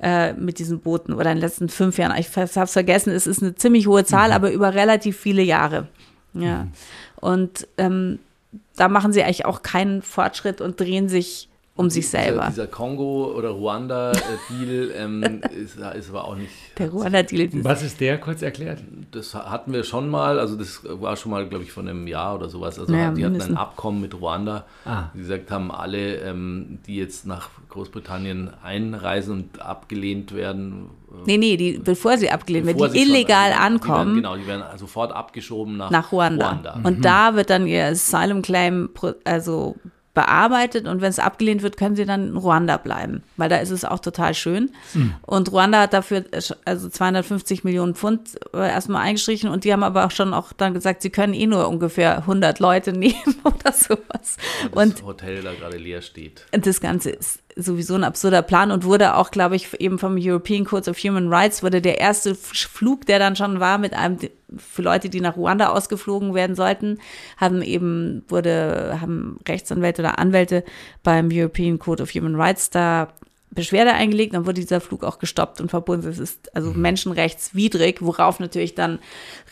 äh, 0.00 0.32
mit 0.34 0.58
diesen 0.58 0.80
Booten 0.80 1.12
oder 1.12 1.30
in 1.30 1.38
den 1.38 1.42
letzten 1.42 1.68
fünf 1.68 1.98
Jahren. 1.98 2.16
Ich 2.18 2.34
habe 2.36 2.46
es 2.46 2.72
vergessen, 2.72 3.12
es 3.12 3.26
ist 3.26 3.42
eine 3.42 3.54
ziemlich 3.54 3.86
hohe 3.86 4.04
Zahl, 4.04 4.28
mhm. 4.28 4.34
aber 4.34 4.52
über 4.52 4.74
relativ 4.74 5.18
viele 5.18 5.42
Jahre, 5.42 5.88
ja. 6.34 6.64
Mhm. 6.64 6.72
Und 7.20 7.66
ähm, 7.78 8.20
da 8.76 8.88
machen 8.88 9.12
sie 9.12 9.22
eigentlich 9.22 9.44
auch 9.44 9.62
keinen 9.62 10.02
Fortschritt 10.02 10.60
und 10.60 10.78
drehen 10.78 11.08
sich 11.08 11.48
um 11.78 11.90
sich 11.90 12.08
selber. 12.08 12.46
Dieser, 12.48 12.64
dieser 12.64 12.66
Kongo- 12.66 13.32
oder 13.36 13.50
Ruanda-Deal 13.50 14.90
ähm, 14.96 15.40
ist, 15.56 15.76
ist, 15.76 16.10
aber 16.10 16.24
auch 16.24 16.34
nicht. 16.34 16.50
Der 16.76 16.90
Ruanda-Deal. 16.90 17.50
Was 17.62 17.84
ist 17.84 18.00
der, 18.00 18.18
kurz 18.18 18.42
erklärt? 18.42 18.80
Das 19.12 19.32
hatten 19.32 19.72
wir 19.72 19.84
schon 19.84 20.08
mal, 20.08 20.40
also 20.40 20.56
das 20.56 20.80
war 20.84 21.14
schon 21.14 21.30
mal, 21.30 21.48
glaube 21.48 21.62
ich, 21.62 21.70
von 21.70 21.86
einem 21.86 22.08
Jahr 22.08 22.34
oder 22.34 22.48
sowas. 22.48 22.80
Also 22.80 22.92
naja, 22.92 23.12
die 23.12 23.24
hatten 23.24 23.40
ein 23.40 23.56
Abkommen 23.56 24.00
mit 24.00 24.20
Ruanda, 24.20 24.66
ah. 24.84 25.04
die 25.14 25.20
gesagt 25.20 25.52
haben, 25.52 25.70
alle, 25.70 26.16
ähm, 26.16 26.80
die 26.88 26.96
jetzt 26.96 27.26
nach 27.26 27.48
Großbritannien 27.68 28.50
einreisen 28.60 29.32
und 29.34 29.62
abgelehnt 29.62 30.34
werden. 30.34 30.90
Äh, 31.12 31.26
nee, 31.26 31.36
nee, 31.38 31.56
die, 31.56 31.78
bevor 31.78 32.18
sie 32.18 32.28
abgelehnt 32.28 32.66
werden, 32.66 32.92
die 32.92 32.98
illegal 32.98 33.52
schon, 33.52 33.62
ankommen. 33.62 34.16
Die 34.16 34.22
werden, 34.22 34.34
genau, 34.34 34.36
die 34.36 34.46
werden 34.48 34.64
sofort 34.78 35.12
abgeschoben 35.12 35.76
nach, 35.76 35.90
nach 35.90 36.10
Ruanda. 36.10 36.48
Ruanda. 36.48 36.80
Und 36.82 36.98
mhm. 36.98 37.02
da 37.02 37.36
wird 37.36 37.50
dann 37.50 37.68
ihr 37.68 37.84
Asylum 37.84 38.42
Claim, 38.42 38.90
also 39.22 39.76
bearbeitet 40.18 40.88
und 40.88 41.00
wenn 41.00 41.10
es 41.10 41.20
abgelehnt 41.20 41.62
wird, 41.62 41.76
können 41.76 41.94
sie 41.94 42.04
dann 42.04 42.30
in 42.30 42.36
Ruanda 42.36 42.76
bleiben, 42.76 43.22
weil 43.36 43.48
da 43.48 43.58
ist 43.58 43.70
es 43.70 43.84
auch 43.84 44.00
total 44.00 44.34
schön. 44.34 44.72
Mhm. 44.94 45.14
Und 45.22 45.52
Ruanda 45.52 45.82
hat 45.82 45.92
dafür 45.92 46.24
also 46.64 46.88
250 46.88 47.62
Millionen 47.62 47.94
Pfund 47.94 48.36
äh, 48.52 48.68
erstmal 48.68 49.02
eingestrichen 49.02 49.48
und 49.48 49.62
die 49.62 49.72
haben 49.72 49.84
aber 49.84 50.06
auch 50.06 50.10
schon 50.10 50.34
auch 50.34 50.52
dann 50.52 50.74
gesagt, 50.74 51.02
sie 51.02 51.10
können 51.10 51.34
eh 51.34 51.46
nur 51.46 51.68
ungefähr 51.68 52.18
100 52.18 52.58
Leute 52.58 52.92
nehmen 52.98 53.36
oder 53.44 53.72
sowas. 53.72 54.38
Und 54.72 54.94
das 54.94 55.04
Hotel 55.04 55.40
da 55.42 55.52
gerade 55.54 55.76
leer 55.76 56.02
steht. 56.02 56.46
Das 56.50 56.80
Ganze 56.80 57.10
ist 57.10 57.38
sowieso 57.54 57.94
ein 57.94 58.02
absurder 58.02 58.42
Plan 58.42 58.72
und 58.72 58.82
wurde 58.82 59.14
auch, 59.14 59.30
glaube 59.30 59.54
ich, 59.54 59.80
eben 59.80 60.00
vom 60.00 60.16
European 60.18 60.64
Court 60.64 60.88
of 60.88 60.98
Human 60.98 61.32
Rights 61.32 61.62
wurde 61.62 61.80
der 61.80 62.00
erste 62.00 62.34
Flug, 62.34 63.06
der 63.06 63.20
dann 63.20 63.36
schon 63.36 63.60
war 63.60 63.78
mit 63.78 63.94
einem 63.94 64.18
für 64.56 64.82
Leute, 64.82 65.08
die 65.08 65.20
nach 65.20 65.36
Ruanda 65.36 65.68
ausgeflogen 65.68 66.34
werden 66.34 66.56
sollten, 66.56 66.98
haben 67.36 67.62
eben 67.62 68.24
wurde 68.28 68.98
haben 69.00 69.38
Rechtsanwälte 69.46 70.02
oder 70.02 70.18
Anwälte 70.18 70.64
beim 71.02 71.28
European 71.32 71.78
Court 71.78 72.00
of 72.00 72.10
Human 72.10 72.34
Rights 72.34 72.70
da 72.70 73.08
Beschwerde 73.50 73.94
eingelegt, 73.94 74.34
dann 74.34 74.44
wurde 74.44 74.60
dieser 74.60 74.80
Flug 74.80 75.02
auch 75.04 75.18
gestoppt 75.18 75.60
und 75.60 75.70
verbunden. 75.70 76.06
Es 76.06 76.18
ist 76.18 76.54
also 76.54 76.70
mhm. 76.70 76.82
menschenrechtswidrig, 76.82 78.02
worauf 78.02 78.40
natürlich 78.40 78.74
dann 78.74 78.98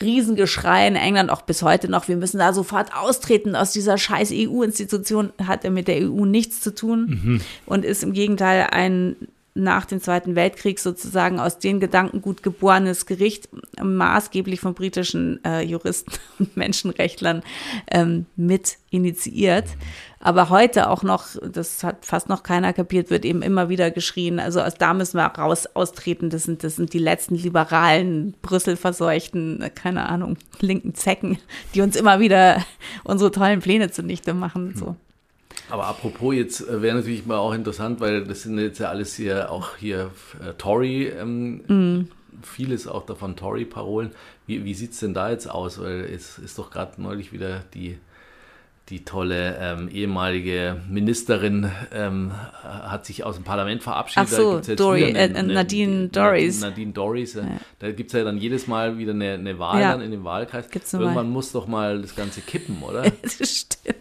Riesengeschrei 0.00 0.86
in 0.86 0.96
England 0.96 1.30
auch 1.30 1.42
bis 1.42 1.62
heute 1.62 1.88
noch, 1.88 2.06
wir 2.06 2.16
müssen 2.16 2.38
da 2.38 2.52
sofort 2.52 2.94
austreten 2.94 3.56
aus 3.56 3.72
dieser 3.72 3.96
scheiß 3.96 4.30
EU-Institution, 4.32 5.32
hat 5.42 5.64
er 5.64 5.70
mit 5.70 5.88
der 5.88 6.08
EU 6.10 6.26
nichts 6.26 6.60
zu 6.60 6.74
tun 6.74 7.20
mhm. 7.24 7.40
und 7.64 7.84
ist 7.84 8.02
im 8.02 8.12
Gegenteil 8.12 8.68
ein 8.70 9.16
nach 9.56 9.86
dem 9.86 10.00
Zweiten 10.00 10.36
Weltkrieg 10.36 10.78
sozusagen 10.78 11.40
aus 11.40 11.58
den 11.58 11.80
Gedanken 11.80 12.20
gut 12.20 12.42
geborenes 12.42 13.06
Gericht, 13.06 13.48
maßgeblich 13.82 14.60
von 14.60 14.74
britischen 14.74 15.44
äh, 15.44 15.62
Juristen 15.62 16.12
und 16.38 16.56
Menschenrechtlern 16.56 17.42
ähm, 17.90 18.26
mit 18.36 18.76
initiiert. 18.90 19.64
Aber 20.20 20.50
heute 20.50 20.90
auch 20.90 21.02
noch, 21.02 21.26
das 21.40 21.84
hat 21.84 22.04
fast 22.04 22.28
noch 22.28 22.42
keiner 22.42 22.72
kapiert, 22.72 23.10
wird 23.10 23.24
eben 23.24 23.42
immer 23.42 23.68
wieder 23.68 23.90
geschrien. 23.90 24.40
Also 24.40 24.60
aus 24.60 24.74
da 24.74 24.92
müssen 24.92 25.18
wir 25.18 25.26
raus 25.26 25.66
austreten. 25.74 26.30
Das 26.30 26.44
sind, 26.44 26.64
das 26.64 26.76
sind 26.76 26.92
die 26.92 26.98
letzten 26.98 27.36
liberalen, 27.36 28.34
Brüssel 28.42 28.76
verseuchten, 28.76 29.70
keine 29.74 30.08
Ahnung, 30.08 30.36
linken 30.60 30.94
Zecken, 30.94 31.38
die 31.74 31.80
uns 31.80 31.96
immer 31.96 32.20
wieder 32.20 32.64
unsere 33.04 33.30
tollen 33.30 33.60
Pläne 33.60 33.90
zunichte 33.90 34.34
machen. 34.34 34.74
So. 34.76 34.96
Aber 35.68 35.86
apropos, 35.86 36.34
jetzt 36.34 36.60
äh, 36.68 36.82
wäre 36.82 36.96
natürlich 36.96 37.26
mal 37.26 37.38
auch 37.38 37.54
interessant, 37.54 38.00
weil 38.00 38.24
das 38.24 38.42
sind 38.42 38.58
jetzt 38.58 38.78
ja 38.78 38.88
alles 38.88 39.14
hier 39.16 39.50
auch 39.50 39.76
hier 39.76 40.10
äh, 40.40 40.52
Tory, 40.54 41.06
ähm, 41.06 41.62
mm. 41.66 42.08
vieles 42.42 42.86
auch 42.86 43.04
davon 43.06 43.36
Tory-Parolen. 43.36 44.10
Wie, 44.46 44.64
wie 44.64 44.74
sieht 44.74 44.92
es 44.92 45.00
denn 45.00 45.14
da 45.14 45.30
jetzt 45.30 45.50
aus? 45.50 45.80
Weil 45.80 46.04
es 46.04 46.38
ist 46.38 46.58
doch 46.58 46.70
gerade 46.70 47.00
neulich 47.02 47.32
wieder 47.32 47.64
die 47.74 47.98
die 48.88 49.04
tolle 49.04 49.56
ähm, 49.60 49.88
ehemalige 49.88 50.80
Ministerin 50.88 51.70
ähm, 51.92 52.32
hat 52.62 53.04
sich 53.04 53.24
aus 53.24 53.34
dem 53.34 53.42
Parlament 53.42 53.82
verabschiedet. 53.82 54.28
Ach 54.30 54.36
so, 54.36 54.60
Dory, 54.60 55.06
eine, 55.06 55.36
eine, 55.36 55.54
Nadine 55.54 56.08
Doris. 56.08 56.60
Nadine 56.60 56.92
Doris. 56.92 57.34
Ja. 57.34 57.48
Da 57.80 57.90
gibt 57.90 58.10
es 58.10 58.16
ja 58.16 58.22
dann 58.22 58.38
jedes 58.38 58.68
Mal 58.68 58.96
wieder 58.96 59.12
eine, 59.12 59.32
eine 59.32 59.58
Wahl 59.58 59.80
ja. 59.80 59.92
dann 59.92 60.02
in 60.02 60.12
dem 60.12 60.22
Wahlkreis. 60.22 60.70
Gibt's 60.70 60.92
Irgendwann 60.92 61.14
mal. 61.14 61.24
muss 61.24 61.50
doch 61.50 61.66
mal 61.66 62.00
das 62.00 62.14
Ganze 62.14 62.42
kippen, 62.42 62.80
oder? 62.80 63.02
das 63.22 63.50
stimmt. 63.50 63.96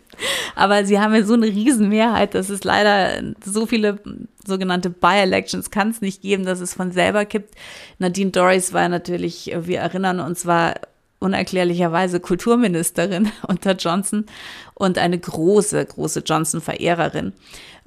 Aber 0.56 0.86
sie 0.86 1.00
haben 1.00 1.14
ja 1.14 1.24
so 1.24 1.34
eine 1.34 1.48
Riesenmehrheit, 1.48 2.36
dass 2.36 2.50
es 2.50 2.64
leider 2.64 3.22
so 3.44 3.66
viele 3.66 4.00
sogenannte 4.46 4.90
By-Elections 4.90 5.72
kann 5.72 5.90
es 5.90 6.02
nicht 6.02 6.22
geben, 6.22 6.46
dass 6.46 6.60
es 6.60 6.74
von 6.74 6.92
selber 6.92 7.26
kippt. 7.26 7.56
Nadine 8.00 8.32
Doris 8.32 8.74
war 8.74 8.88
natürlich, 8.90 9.52
wir 9.58 9.80
erinnern 9.80 10.20
uns, 10.20 10.46
war 10.46 10.76
unerklärlicherweise 11.20 12.20
Kulturministerin 12.20 13.32
unter 13.48 13.74
Johnson 13.74 14.26
und 14.74 14.98
eine 14.98 15.18
große, 15.18 15.84
große 15.86 16.24
Johnson-Verehrerin, 16.26 17.34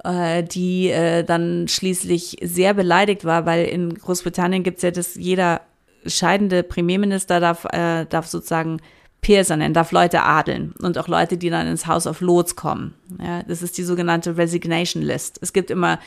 äh, 0.03 0.43
die 0.43 0.89
äh, 0.89 1.23
dann 1.23 1.67
schließlich 1.67 2.37
sehr 2.41 2.73
beleidigt 2.73 3.25
war, 3.25 3.45
weil 3.45 3.65
in 3.65 3.93
Großbritannien 3.93 4.63
gibt 4.63 4.77
es 4.77 4.83
ja 4.83 4.91
das, 4.91 5.15
jeder 5.15 5.61
scheidende 6.05 6.63
Premierminister 6.63 7.39
darf, 7.39 7.65
äh, 7.65 8.05
darf 8.05 8.27
sozusagen 8.27 8.81
Peers 9.21 9.49
nennen, 9.49 9.73
darf 9.73 9.91
Leute 9.91 10.23
adeln 10.23 10.73
und 10.81 10.97
auch 10.97 11.07
Leute, 11.07 11.37
die 11.37 11.49
dann 11.49 11.67
ins 11.67 11.87
House 11.87 12.07
of 12.07 12.21
Lords 12.21 12.55
kommen. 12.55 12.93
Ja, 13.21 13.43
das 13.43 13.61
ist 13.61 13.77
die 13.77 13.83
sogenannte 13.83 14.37
Resignation 14.37 15.03
List. 15.03 15.39
Es 15.41 15.53
gibt 15.53 15.71
immer 15.71 15.99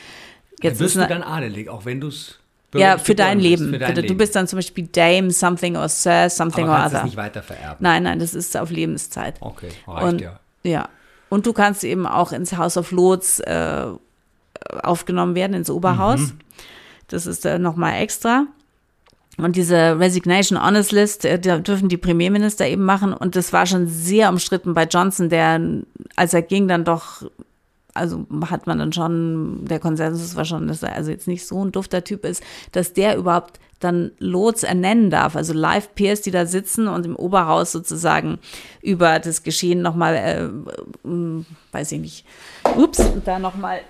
Jetzt 0.61 0.79
dann 0.79 0.85
wirst 0.85 0.95
du 0.95 1.07
dann 1.07 1.23
adelig, 1.23 1.69
auch 1.69 1.85
wenn 1.85 1.99
du 1.99 2.07
es 2.07 2.39
ja, 2.73 2.97
für 2.97 3.15
dein 3.15 3.39
Leben. 3.39 3.69
Für 3.69 3.79
dein 3.79 3.95
du 3.95 4.01
Leben. 4.01 4.17
bist 4.17 4.35
dann 4.35 4.47
zum 4.47 4.57
Beispiel 4.57 4.87
Dame, 4.87 5.29
something 5.31 5.75
or 5.75 5.89
Sir, 5.89 6.29
something 6.29 6.67
Aber 6.67 6.79
or 6.79 6.85
other. 6.85 6.89
Das 6.91 7.03
nicht 7.03 7.17
weiter 7.17 7.43
vererben. 7.43 7.77
Nein, 7.79 8.03
nein, 8.03 8.19
das 8.19 8.33
ist 8.33 8.57
auf 8.57 8.71
Lebenszeit. 8.71 9.35
Okay, 9.41 9.69
reicht 9.85 10.07
und, 10.07 10.21
ja. 10.21 10.39
Ja. 10.63 10.89
Und 11.29 11.45
du 11.45 11.53
kannst 11.53 11.83
eben 11.83 12.07
auch 12.07 12.31
ins 12.31 12.57
House 12.57 12.77
of 12.77 12.91
Lords 12.91 13.39
äh, 13.41 13.85
aufgenommen 14.81 15.35
werden, 15.35 15.53
ins 15.53 15.69
Oberhaus. 15.69 16.19
Mhm. 16.19 16.39
Das 17.07 17.25
ist 17.25 17.45
äh, 17.45 17.59
nochmal 17.59 18.01
extra. 18.01 18.47
Und 19.37 19.55
diese 19.55 19.99
Resignation 19.99 20.63
Honest 20.63 20.91
List, 20.91 21.25
äh, 21.25 21.39
da 21.39 21.57
dürfen 21.57 21.89
die 21.89 21.97
Premierminister 21.97 22.67
eben 22.67 22.83
machen. 22.83 23.13
Und 23.13 23.35
das 23.35 23.51
war 23.51 23.65
schon 23.65 23.87
sehr 23.87 24.29
umstritten 24.29 24.73
bei 24.73 24.83
Johnson, 24.83 25.29
der, 25.29 25.59
als 26.15 26.33
er 26.33 26.41
ging, 26.41 26.67
dann 26.67 26.85
doch 26.85 27.23
also 27.95 28.25
hat 28.49 28.65
man 28.65 28.79
dann 28.79 28.91
schon, 28.91 29.65
der 29.65 29.79
Konsensus 29.79 30.35
war 30.35 30.45
schon, 30.45 30.67
dass 30.67 30.83
er 30.83 30.95
also 30.95 31.11
jetzt 31.11 31.27
nicht 31.27 31.45
so 31.45 31.63
ein 31.63 31.71
dufter 31.71 32.03
Typ 32.03 32.25
ist, 32.25 32.43
dass 32.71 32.93
der 32.93 33.17
überhaupt 33.17 33.59
dann 33.79 34.11
Lots 34.17 34.63
ernennen 34.63 35.09
darf, 35.09 35.35
also 35.35 35.53
Live-Peers, 35.53 36.21
die 36.21 36.31
da 36.31 36.45
sitzen 36.45 36.87
und 36.87 37.05
im 37.05 37.15
Oberhaus 37.15 37.71
sozusagen 37.71 38.39
über 38.81 39.19
das 39.19 39.43
Geschehen 39.43 39.81
nochmal, 39.81 40.15
äh, 40.15 41.07
weiß 41.71 41.91
ich 41.91 41.99
nicht, 41.99 42.25
ups, 42.77 43.01
da 43.25 43.39
nochmal 43.39 43.81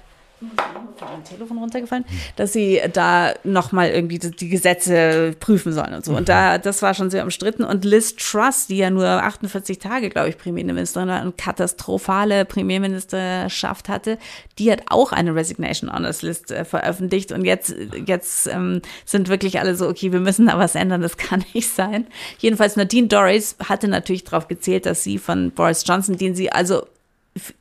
mein 0.99 1.23
Telefon 1.23 1.57
runtergefallen, 1.57 2.05
dass 2.35 2.53
sie 2.53 2.81
da 2.91 3.33
nochmal 3.43 3.89
irgendwie 3.89 4.19
die 4.19 4.49
Gesetze 4.49 5.35
prüfen 5.39 5.73
sollen 5.73 5.93
und 5.93 6.05
so. 6.05 6.15
Und 6.15 6.29
da, 6.29 6.57
das 6.57 6.81
war 6.81 6.93
schon 6.93 7.09
sehr 7.09 7.23
umstritten. 7.23 7.63
Und 7.63 7.85
Liz 7.85 8.15
Truss, 8.15 8.67
die 8.67 8.77
ja 8.77 8.89
nur 8.89 9.05
48 9.05 9.79
Tage, 9.79 10.09
glaube 10.09 10.29
ich, 10.29 10.37
Premierministerin 10.37 11.07
war 11.09 11.21
und 11.23 11.37
katastrophale 11.37 12.45
Premierministerschaft 12.45 13.89
hatte, 13.89 14.17
die 14.59 14.71
hat 14.71 14.83
auch 14.87 15.11
eine 15.11 15.35
Resignation 15.35 15.91
Honors 15.91 16.21
List 16.21 16.51
äh, 16.51 16.65
veröffentlicht. 16.65 17.31
Und 17.31 17.45
jetzt, 17.45 17.75
jetzt 18.05 18.47
ähm, 18.47 18.81
sind 19.05 19.29
wirklich 19.29 19.59
alle 19.59 19.75
so, 19.75 19.87
okay, 19.87 20.11
wir 20.11 20.19
müssen 20.19 20.47
da 20.47 20.57
was 20.57 20.75
ändern, 20.75 21.01
das 21.01 21.17
kann 21.23 21.43
nicht 21.53 21.69
sein. 21.69 22.07
Jedenfalls 22.39 22.75
Nadine 22.75 23.07
Dorries 23.07 23.55
hatte 23.67 23.87
natürlich 23.87 24.23
darauf 24.23 24.47
gezählt, 24.47 24.85
dass 24.85 25.03
sie 25.03 25.17
von 25.17 25.51
Boris 25.51 25.83
Johnson, 25.85 26.17
den 26.17 26.35
sie 26.35 26.51
also 26.51 26.83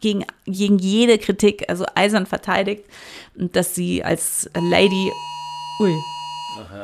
gegen, 0.00 0.24
gegen 0.46 0.78
jede 0.78 1.18
Kritik, 1.18 1.64
also 1.68 1.84
eisern 1.94 2.26
verteidigt, 2.26 2.84
dass 3.34 3.74
sie 3.74 4.04
als 4.04 4.48
Lady. 4.54 5.10
Ui. 5.80 5.94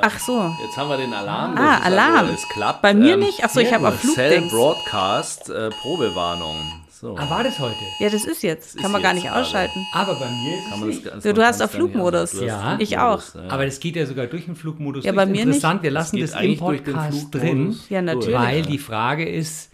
Ach, 0.00 0.18
so. 0.18 0.50
Jetzt 0.64 0.76
haben 0.78 0.88
wir 0.88 0.96
den 0.96 1.12
Alarm. 1.12 1.56
Ah, 1.58 1.74
also, 1.78 1.84
Alarm. 1.86 2.16
Also, 2.16 2.32
es 2.34 2.48
klappt. 2.48 2.82
Bei 2.82 2.94
mir 2.94 3.14
ähm, 3.14 3.20
nicht? 3.20 3.40
Ach 3.44 3.50
so, 3.50 3.60
ich 3.60 3.72
habe 3.72 3.88
auf 3.88 4.00
Flugdings. 4.00 4.14
Cell 4.14 4.48
Broadcast, 4.48 5.50
äh, 5.50 5.68
Probewarnung. 5.70 6.56
So. 6.90 7.16
Ah, 7.16 7.28
war 7.30 7.44
das 7.44 7.58
heute? 7.60 7.76
Ja, 8.00 8.08
das 8.08 8.24
ist 8.24 8.42
jetzt. 8.42 8.76
Kann 8.76 8.86
ist 8.86 8.90
man 8.92 9.02
gar 9.02 9.12
jetzt 9.12 9.22
nicht 9.22 9.30
gerade. 9.32 9.42
ausschalten. 9.46 9.86
Aber 9.92 10.14
bei 10.18 10.26
mir 10.30 10.56
ist 10.58 10.64
Kann 10.64 10.72
es 10.74 10.80
man 10.80 10.88
nicht. 10.88 11.06
das, 11.06 11.12
das 11.14 11.22
Du- 11.22 11.34
du 11.34 11.44
hast 11.44 11.62
auf 11.62 11.70
gar 11.72 11.80
nicht 11.82 11.92
Flugmodus. 11.92 12.20
aus. 12.22 12.30
Du 12.32 12.36
hast 12.38 12.46
Ja. 12.46 12.76
Ich 12.80 12.98
auch. 12.98 13.22
ja. 13.34 13.50
Aber 13.50 13.66
das 13.66 13.78
geht 13.78 13.94
ja 13.96 14.06
sogar 14.06 14.26
durch 14.26 14.46
den 14.46 14.56
Flugmodus. 14.56 15.04
Ja, 15.04 15.12
durch. 15.12 15.24
bei 15.24 15.30
mir 15.30 15.42
Interessant, 15.42 15.82
wir 15.82 15.90
Das 15.90 15.94
lassen 16.06 16.16
geht 16.16 16.24
das 16.24 16.30
im 16.32 16.38
eigentlich 16.38 16.58
durch 16.60 16.82
den 16.82 16.94
Podcast 16.94 17.34
drin, 17.34 17.78
Ja, 17.90 18.02
natürlich. 18.02 18.34
weil 18.38 18.62
die 18.62 18.78
Frage 18.78 19.28
ist, 19.28 19.70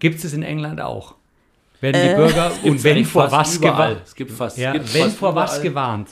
gibt 0.00 0.18
es 0.18 0.24
es 0.24 0.32
in 0.32 0.42
England 0.42 0.80
auch? 0.80 1.14
Werden 1.82 2.08
die 2.08 2.14
Bürger 2.14 2.52
und 2.62 2.84
wenn 2.84 3.04
vor 3.04 3.30
was 3.30 3.60
gewarnt? 3.60 4.02
Es 4.04 4.14
gibt 4.14 4.30
fast, 4.30 4.56
Ja, 4.56 4.72
gibt 4.72 4.94
wenn 4.94 5.02
fast 5.02 5.16
vor 5.16 5.34
was 5.34 5.60
gewarnt? 5.60 6.10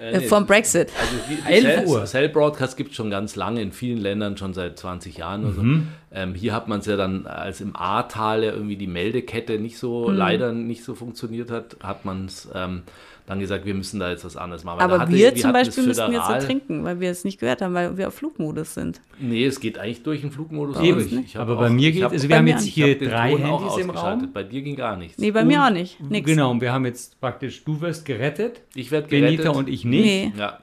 Äh, 0.00 0.20
vom 0.22 0.46
Brexit. 0.46 0.88
Also 0.98 1.14
die, 1.28 1.34
die 1.36 1.52
11 1.52 1.62
Cell, 1.64 1.86
Uhr. 1.86 2.04
Cell 2.06 2.28
Broadcast 2.28 2.76
gibt 2.76 2.90
es 2.90 2.96
schon 2.96 3.10
ganz 3.10 3.36
lange, 3.36 3.60
in 3.62 3.72
vielen 3.72 3.98
Ländern 3.98 4.36
schon 4.36 4.54
seit 4.54 4.78
20 4.78 5.16
Jahren 5.18 5.44
oder 5.44 5.54
so. 5.54 5.62
Mhm. 5.62 5.88
Ähm, 6.12 6.34
hier 6.34 6.54
hat 6.54 6.68
man 6.68 6.80
es 6.80 6.86
ja 6.86 6.96
dann, 6.96 7.26
als 7.26 7.60
im 7.60 7.76
Ahrtal 7.76 8.42
ja 8.44 8.52
irgendwie 8.52 8.76
die 8.76 8.86
Meldekette 8.86 9.58
nicht 9.58 9.78
so, 9.78 10.08
Mhm. 10.08 10.16
leider 10.16 10.52
nicht 10.52 10.84
so 10.84 10.94
funktioniert 10.94 11.50
hat, 11.50 11.76
hat 11.82 12.04
man 12.04 12.26
es 12.26 12.48
ähm, 12.54 12.82
dann 13.26 13.40
gesagt, 13.40 13.66
wir 13.66 13.74
müssen 13.74 14.00
da 14.00 14.08
jetzt 14.10 14.24
was 14.24 14.38
anderes 14.38 14.64
machen. 14.64 14.78
Weil 14.78 14.84
Aber 14.86 15.00
hatte- 15.00 15.12
wir 15.12 15.34
wir 15.34 15.34
zum 15.36 15.52
Beispiel 15.52 15.84
müssten 15.84 16.12
jetzt 16.12 16.26
so 16.26 16.46
trinken, 16.46 16.82
weil 16.84 16.98
wir 17.00 17.10
es 17.10 17.24
nicht 17.24 17.38
gehört 17.38 17.60
haben, 17.60 17.74
weil 17.74 17.98
wir 17.98 18.08
auf 18.08 18.14
Flugmodus 18.14 18.72
sind. 18.72 19.02
Nee, 19.20 19.44
es 19.44 19.60
geht 19.60 19.76
eigentlich 19.76 20.02
durch 20.02 20.22
den 20.22 20.30
Flugmodus. 20.30 20.80
Eben. 20.80 20.98
durch. 21.10 21.12
Ich 21.12 21.36
hab 21.36 21.42
Aber 21.42 21.56
auch- 21.56 21.60
bei 21.60 21.68
mir 21.68 21.92
geht, 21.92 22.04
hab- 22.04 22.12
also 22.12 22.26
wir 22.26 22.36
haben 22.38 22.46
jetzt 22.46 22.62
hier 22.64 22.98
drei 22.98 23.36
Handys 23.36 23.76
im. 23.76 23.90
Raum. 23.90 24.30
Bei 24.32 24.44
dir 24.44 24.62
ging 24.62 24.76
gar 24.76 24.96
nichts. 24.96 25.18
Nee, 25.18 25.30
bei 25.30 25.44
mir 25.44 25.62
auch 25.62 25.68
nicht. 25.70 26.00
Nix. 26.00 26.24
Genau, 26.26 26.50
und 26.52 26.62
wir 26.62 26.72
haben 26.72 26.86
jetzt 26.86 27.20
praktisch, 27.20 27.62
du 27.64 27.78
wirst 27.82 28.06
gerettet, 28.06 28.62
Ich 28.74 28.90
werde 28.90 29.08
gerettet. 29.08 29.36
Benita 29.42 29.50
und 29.58 29.68
ich 29.68 29.84
nicht. 29.90 30.04
Nee, 30.04 30.32
Ja, 30.36 30.58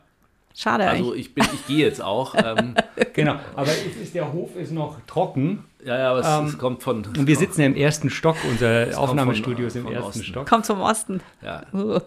schade 0.54 0.88
also 0.88 1.14
ich 1.14 1.34
bin, 1.34 1.46
ich 1.54 1.68
gehe 1.68 1.86
jetzt 1.86 2.02
auch. 2.02 2.36
Ähm, 2.44 2.76
Genau, 3.14 3.36
aber 3.56 3.72
es 3.72 3.96
ist, 4.02 4.16
der 4.16 4.32
Hof 4.32 4.56
ist 4.56 4.72
noch 4.72 4.98
trocken 5.08 5.64
ja, 5.86 5.98
ja, 6.00 6.12
aber 6.12 6.20
es, 6.20 6.28
Ähm, 6.28 6.46
es 6.48 6.58
kommt 6.58 6.82
von. 6.84 7.06
und 7.06 7.28
wir 7.28 7.36
sitzen 7.36 7.62
ja 7.62 7.68
im 7.68 7.76
ersten 7.76 8.10
Stock, 8.10 8.36
unser 8.50 8.88
Aufnahmestudio 9.00 9.68
ist 9.68 9.76
im 9.76 9.86
ersten 9.88 10.08
Osten. 10.10 10.24
Stock. 10.24 10.50
Kommt 10.50 10.66
vom 10.66 10.82
Osten. 10.82 11.22
Ja, 11.44 11.64
Uh. 11.74 12.00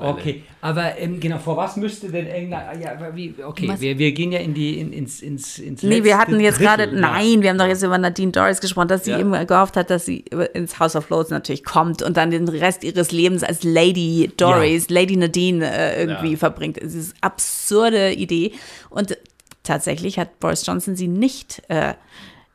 Okay, 0.00 0.42
aber 0.60 0.96
ähm, 0.98 1.20
genau, 1.20 1.38
vor 1.38 1.56
was 1.56 1.76
müsste 1.76 2.08
denn 2.10 2.26
England, 2.26 2.82
ja, 2.82 2.98
wie, 3.14 3.34
okay, 3.44 3.74
wir, 3.78 3.98
wir 3.98 4.12
gehen 4.12 4.32
ja 4.32 4.38
in 4.40 4.54
die, 4.54 4.80
in, 4.80 4.92
ins, 4.92 5.20
ins, 5.20 5.58
ins 5.58 5.82
Nee, 5.82 6.02
wir 6.04 6.16
hatten 6.18 6.40
jetzt 6.40 6.58
Drittel, 6.58 6.76
gerade, 6.88 6.94
ja. 6.94 7.00
nein, 7.00 7.42
wir 7.42 7.50
haben 7.50 7.58
doch 7.58 7.66
jetzt 7.66 7.82
über 7.82 7.98
Nadine 7.98 8.32
Doris 8.32 8.60
gesprochen, 8.60 8.88
dass 8.88 9.04
sie 9.04 9.10
Ja. 9.12 9.18
eben 9.18 9.32
gehofft 9.46 9.76
hat, 9.76 9.90
dass 9.90 10.06
sie 10.06 10.24
ins 10.54 10.78
House 10.78 10.96
of 10.96 11.08
Lords 11.10 11.30
natürlich 11.30 11.64
kommt 11.64 12.02
und 12.02 12.16
dann 12.16 12.30
den 12.30 12.48
Rest 12.48 12.84
ihres 12.84 13.12
Lebens 13.12 13.42
als 13.42 13.62
Lady 13.64 14.30
Doris, 14.36 14.88
Lady 14.88 15.16
Nadine 15.16 15.70
äh, 15.70 16.00
irgendwie 16.04 16.32
Ja. 16.32 16.36
verbringt. 16.38 16.78
Es 16.78 16.94
ist 16.94 17.14
eine 17.20 17.22
absurde 17.32 18.12
Idee. 18.12 18.52
Und 18.88 19.16
tatsächlich 19.62 20.18
hat 20.18 20.40
Boris 20.40 20.64
Johnson 20.66 20.96
sie 20.96 21.08
nicht 21.08 21.62
äh, 21.68 21.94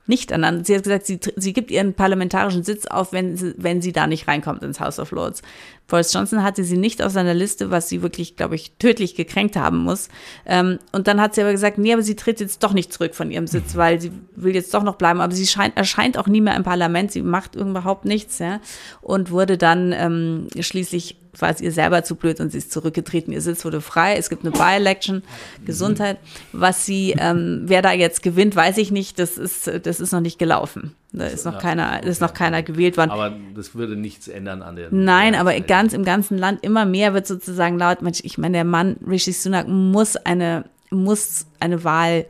nicht 0.07 0.31
ernannt. 0.31 0.67
Sie 0.67 0.75
hat 0.75 0.83
gesagt, 0.83 1.05
sie, 1.05 1.19
sie 1.35 1.53
gibt 1.53 1.71
ihren 1.71 1.93
parlamentarischen 1.93 2.63
Sitz 2.63 2.85
auf, 2.85 3.11
wenn 3.11 3.37
sie, 3.37 3.53
wenn 3.57 3.81
sie 3.81 3.91
da 3.91 4.07
nicht 4.07 4.27
reinkommt 4.27 4.63
ins 4.63 4.79
House 4.79 4.99
of 4.99 5.11
Lords. 5.11 5.41
Boris 5.87 6.11
Johnson 6.13 6.43
hatte 6.43 6.63
sie 6.63 6.77
nicht 6.77 7.01
auf 7.01 7.11
seiner 7.11 7.33
Liste, 7.33 7.69
was 7.69 7.89
sie 7.89 8.01
wirklich, 8.01 8.35
glaube 8.35 8.55
ich, 8.55 8.71
tödlich 8.79 9.15
gekränkt 9.15 9.55
haben 9.55 9.77
muss. 9.77 10.09
Ähm, 10.45 10.79
und 10.91 11.07
dann 11.07 11.21
hat 11.21 11.35
sie 11.35 11.41
aber 11.41 11.51
gesagt, 11.51 11.77
nee, 11.77 11.93
aber 11.93 12.01
sie 12.01 12.15
tritt 12.15 12.39
jetzt 12.39 12.63
doch 12.63 12.73
nicht 12.73 12.91
zurück 12.91 13.13
von 13.13 13.31
ihrem 13.31 13.47
Sitz, 13.47 13.75
weil 13.75 14.01
sie 14.01 14.11
will 14.35 14.55
jetzt 14.55 14.73
doch 14.73 14.83
noch 14.83 14.95
bleiben. 14.95 15.21
Aber 15.21 15.33
sie 15.33 15.47
scheint, 15.47 15.77
erscheint 15.77 16.17
auch 16.17 16.27
nie 16.27 16.41
mehr 16.41 16.55
im 16.55 16.63
Parlament. 16.63 17.11
Sie 17.11 17.21
macht 17.21 17.55
überhaupt 17.55 18.05
nichts, 18.05 18.39
ja. 18.39 18.59
Und 19.01 19.31
wurde 19.31 19.57
dann 19.57 19.91
ähm, 19.91 20.47
schließlich 20.59 21.17
war 21.41 21.49
es 21.49 21.61
ihr 21.61 21.71
selber 21.71 22.03
zu 22.03 22.15
blöd 22.15 22.39
und 22.39 22.51
sie 22.51 22.57
ist 22.57 22.71
zurückgetreten. 22.71 23.33
Ihr 23.33 23.41
Sitz 23.41 23.65
wurde 23.65 23.81
frei. 23.81 24.15
Es 24.15 24.29
gibt 24.29 24.43
eine 24.43 24.51
By-Election, 24.51 25.23
Gesundheit. 25.65 26.17
Was 26.51 26.85
sie, 26.85 27.15
ähm, 27.17 27.63
wer 27.65 27.81
da 27.81 27.91
jetzt 27.91 28.23
gewinnt, 28.23 28.55
weiß 28.55 28.77
ich 28.77 28.91
nicht. 28.91 29.19
Das 29.19 29.37
ist, 29.37 29.67
das 29.83 29.99
ist 29.99 30.11
noch 30.11 30.21
nicht 30.21 30.39
gelaufen. 30.39 30.95
Da 31.17 31.27
ist 31.27 31.45
noch 31.45 31.59
keiner, 31.59 32.03
ist 32.03 32.21
noch 32.21 32.33
keiner 32.33 32.61
gewählt 32.61 32.97
worden. 32.97 33.11
Aber 33.11 33.33
das 33.55 33.73
würde 33.75 33.95
nichts 33.95 34.27
ändern 34.27 34.61
an 34.61 34.75
der. 34.75 34.89
Nein, 34.91 35.35
aber 35.35 35.57
ganz 35.61 35.93
im 35.93 36.03
ganzen 36.03 36.37
Land 36.37 36.63
immer 36.63 36.85
mehr 36.85 37.13
wird 37.13 37.25
sozusagen 37.25 37.77
laut. 37.77 38.01
Mensch, 38.01 38.19
ich 38.23 38.37
meine, 38.37 38.57
der 38.57 38.63
Mann 38.65 38.97
Rishi 39.07 39.31
Sunak 39.31 39.67
muss 39.67 40.17
eine, 40.17 40.65
muss 40.89 41.47
eine 41.59 41.83
Wahl. 41.83 42.25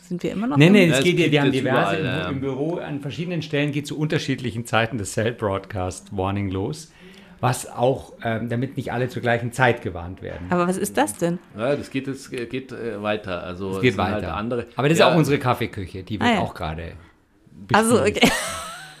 Sind 0.00 0.22
wir 0.22 0.32
immer 0.32 0.48
noch? 0.48 0.56
Nee, 0.56 0.86
Ja, 0.86 0.98
es 0.98 1.04
geht 1.04 1.18
ja, 1.18 1.28
die 1.28 1.40
haben 1.40 1.52
diverse 1.52 1.96
überall, 1.96 1.98
im, 1.98 2.04
ja, 2.04 2.18
ja. 2.18 2.28
im 2.28 2.40
Büro 2.40 2.74
an 2.76 3.00
verschiedenen 3.00 3.42
Stellen 3.42 3.72
geht 3.72 3.86
zu 3.86 3.96
unterschiedlichen 3.96 4.66
Zeiten 4.66 4.98
das 4.98 5.12
Cell 5.12 5.32
Broadcast 5.32 6.14
Warning 6.16 6.50
los, 6.50 6.92
was 7.40 7.70
auch, 7.70 8.12
ähm, 8.22 8.48
damit 8.48 8.76
nicht 8.76 8.92
alle 8.92 9.08
zur 9.08 9.22
gleichen 9.22 9.52
Zeit 9.52 9.82
gewarnt 9.82 10.20
werden. 10.22 10.46
Aber 10.50 10.68
was 10.68 10.76
ist 10.76 10.96
das 10.96 11.16
denn? 11.16 11.38
Ja, 11.56 11.74
das 11.74 11.90
geht 11.90 12.06
jetzt 12.06 12.30
geht 12.30 12.72
äh, 12.72 13.02
weiter. 13.02 13.42
Also 13.42 13.70
Es 13.72 13.80
geht 13.80 13.92
sind 13.92 13.98
weiter. 13.98 14.14
Halt 14.14 14.24
andere. 14.26 14.66
Aber 14.76 14.88
das 14.88 14.98
ja, 14.98 15.08
ist 15.08 15.14
auch 15.14 15.18
unsere 15.18 15.38
Kaffeeküche, 15.38 16.02
die 16.02 16.20
wird 16.20 16.30
Ah, 16.30 16.34
ja. 16.34 16.40
auch 16.40 16.54
gerade. 16.54 16.92
Also, 17.72 18.00
okay. 18.00 18.28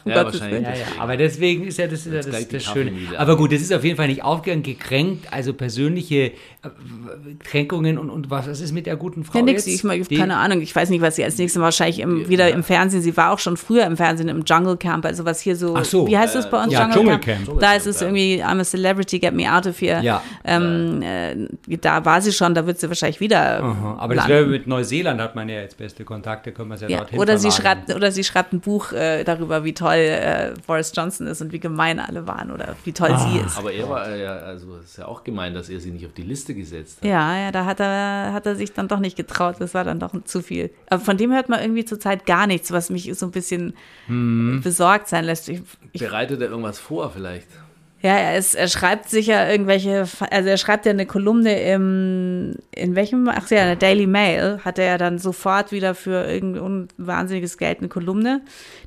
Um 0.04 0.12
Ja, 0.12 0.22
Gottes 0.22 0.40
wahrscheinlich. 0.40 0.62
Willen. 0.66 0.74
Ja, 0.74 0.80
ja, 0.96 1.00
aber 1.02 1.16
deswegen 1.16 1.66
ist 1.66 1.78
ja 1.78 1.86
das, 1.86 2.06
ist 2.06 2.12
ja 2.12 2.22
das, 2.32 2.48
das 2.48 2.64
Schöne. 2.64 2.92
Aber 3.18 3.36
gut, 3.36 3.52
das 3.52 3.60
ist 3.60 3.72
auf 3.72 3.84
jeden 3.84 3.96
Fall 3.96 4.08
nicht 4.08 4.24
aufgegangen, 4.24 4.62
gekränkt, 4.62 5.32
also 5.32 5.52
persönliche 5.52 6.16
äh, 6.16 6.32
Kränkungen 7.44 7.98
und, 7.98 8.10
und 8.10 8.30
was, 8.30 8.48
was 8.48 8.60
ist 8.60 8.72
mit 8.72 8.86
der 8.86 8.96
guten 8.96 9.24
Frau 9.24 9.38
Ja, 9.38 9.44
nix. 9.44 9.66
jetzt? 9.66 9.84
Ich, 9.84 9.90
ich 9.92 10.08
Die- 10.08 10.16
keine 10.16 10.36
Ahnung. 10.36 10.60
Ich 10.62 10.74
weiß 10.74 10.90
nicht, 10.90 11.00
was 11.00 11.16
sie 11.16 11.24
als 11.24 11.38
nächstes 11.38 11.60
wahrscheinlich 11.60 12.00
im, 12.00 12.28
wieder 12.28 12.50
im 12.50 12.62
Fernsehen. 12.62 13.02
Sie 13.02 13.16
war 13.16 13.32
auch 13.32 13.38
schon 13.38 13.56
früher 13.56 13.84
im 13.86 13.96
Fernsehen 13.96 14.28
im 14.28 14.42
Jungle 14.46 14.76
Camp, 14.76 15.04
also 15.04 15.24
was 15.24 15.40
hier 15.40 15.56
so. 15.56 15.74
Ach 15.76 15.84
so, 15.84 16.06
Wie 16.06 16.16
heißt 16.16 16.34
das 16.34 16.48
bei 16.50 16.62
uns? 16.62 16.72
ja, 16.72 16.82
Jungle 16.82 16.94
Dschungelcamp. 17.18 17.46
Camp. 17.46 17.60
Da 17.60 17.74
ist 17.74 17.86
es 17.86 18.00
irgendwie 18.02 18.42
I'm 18.42 18.60
a 18.60 18.64
Celebrity, 18.64 19.18
get 19.18 19.34
me 19.34 19.52
out 19.52 19.66
of 19.66 19.80
here. 19.80 20.02
Ja. 20.02 20.22
Ähm, 20.44 21.02
äh, 21.02 21.76
da 21.78 22.04
war 22.04 22.20
sie 22.20 22.32
schon. 22.32 22.54
Da 22.54 22.66
wird 22.66 22.78
sie 22.80 22.88
wahrscheinlich 22.88 23.20
wieder. 23.20 23.62
Aha, 23.62 23.96
aber 23.98 24.14
das 24.14 24.28
wäre 24.28 24.46
mit 24.46 24.66
Neuseeland 24.66 25.20
hat 25.20 25.34
man 25.34 25.48
ja 25.48 25.60
jetzt 25.60 25.76
beste 25.76 26.04
Kontakte, 26.04 26.52
können 26.52 26.68
wir 26.70 26.74
es 26.76 26.80
ja, 26.82 26.88
Ja, 26.88 26.98
dorthin 26.98 27.18
oder 27.18 27.38
sie 27.38 27.50
schreibt 27.50 27.94
oder 27.94 28.10
sie 28.12 28.24
schreibt 28.24 28.52
ein 28.52 28.60
Buch 28.60 28.92
äh, 28.92 29.24
darüber, 29.24 29.64
wie 29.64 29.72
toll 29.74 29.89
äh, 29.98 30.54
Boris 30.66 30.92
Johnson 30.94 31.26
ist 31.26 31.40
und 31.42 31.52
wie 31.52 31.58
gemein 31.60 31.98
alle 31.98 32.26
waren 32.26 32.50
oder 32.50 32.76
wie 32.84 32.92
toll 32.92 33.10
Ah. 33.12 33.18
sie 33.18 33.38
ist. 33.38 33.58
Aber 33.58 33.72
er 33.72 33.88
war 33.88 34.06
äh, 34.08 34.22
ja, 34.22 34.32
also 34.38 34.76
es 34.76 34.90
ist 34.90 34.96
ja 34.98 35.06
auch 35.06 35.24
gemein, 35.24 35.54
dass 35.54 35.68
er 35.68 35.80
sie 35.80 35.90
nicht 35.90 36.06
auf 36.06 36.12
die 36.12 36.22
Liste 36.22 36.54
gesetzt 36.54 36.98
hat. 36.98 37.04
Ja, 37.08 37.36
ja, 37.38 37.50
da 37.52 37.64
hat 37.64 37.80
er, 37.80 38.32
hat 38.32 38.46
er 38.46 38.56
sich 38.56 38.72
dann 38.72 38.88
doch 38.88 38.98
nicht 39.00 39.16
getraut. 39.16 39.56
Das 39.58 39.74
war 39.74 39.84
dann 39.84 40.00
doch 40.00 40.12
zu 40.24 40.42
viel. 40.42 40.70
Aber 40.88 41.00
von 41.02 41.16
dem 41.16 41.32
hört 41.32 41.48
man 41.48 41.60
irgendwie 41.60 41.84
zurzeit 41.84 42.26
gar 42.26 42.46
nichts, 42.46 42.70
was 42.72 42.90
mich 42.90 43.10
so 43.18 43.26
ein 43.26 43.32
bisschen 43.32 43.74
Hm. 44.06 44.60
besorgt 44.62 45.08
sein 45.08 45.24
lässt. 45.24 45.48
Ich, 45.48 45.62
ich, 45.92 46.00
Bereitet 46.00 46.40
er 46.40 46.48
irgendwas 46.50 46.78
vor 46.78 47.10
vielleicht? 47.10 47.48
Ja, 48.02 48.16
er, 48.16 48.38
ist, 48.38 48.54
er 48.54 48.68
schreibt 48.68 49.10
sicher 49.10 49.50
irgendwelche, 49.50 50.06
also 50.30 50.48
er 50.48 50.56
schreibt 50.56 50.86
ja 50.86 50.92
eine 50.92 51.04
Kolumne 51.04 51.60
im, 51.60 52.56
in 52.74 52.94
welchem, 52.94 53.28
ach 53.28 53.50
ja, 53.50 53.60
in 53.60 53.66
der 53.66 53.76
Daily 53.76 54.06
Mail 54.06 54.60
hat 54.64 54.78
er 54.78 54.86
ja 54.86 54.98
dann 54.98 55.18
sofort 55.18 55.70
wieder 55.70 55.94
für 55.94 56.26
irgendein 56.26 56.88
wahnsinniges 56.96 57.58
Geld 57.58 57.80
eine 57.80 57.88
Kolumne, 57.88 58.40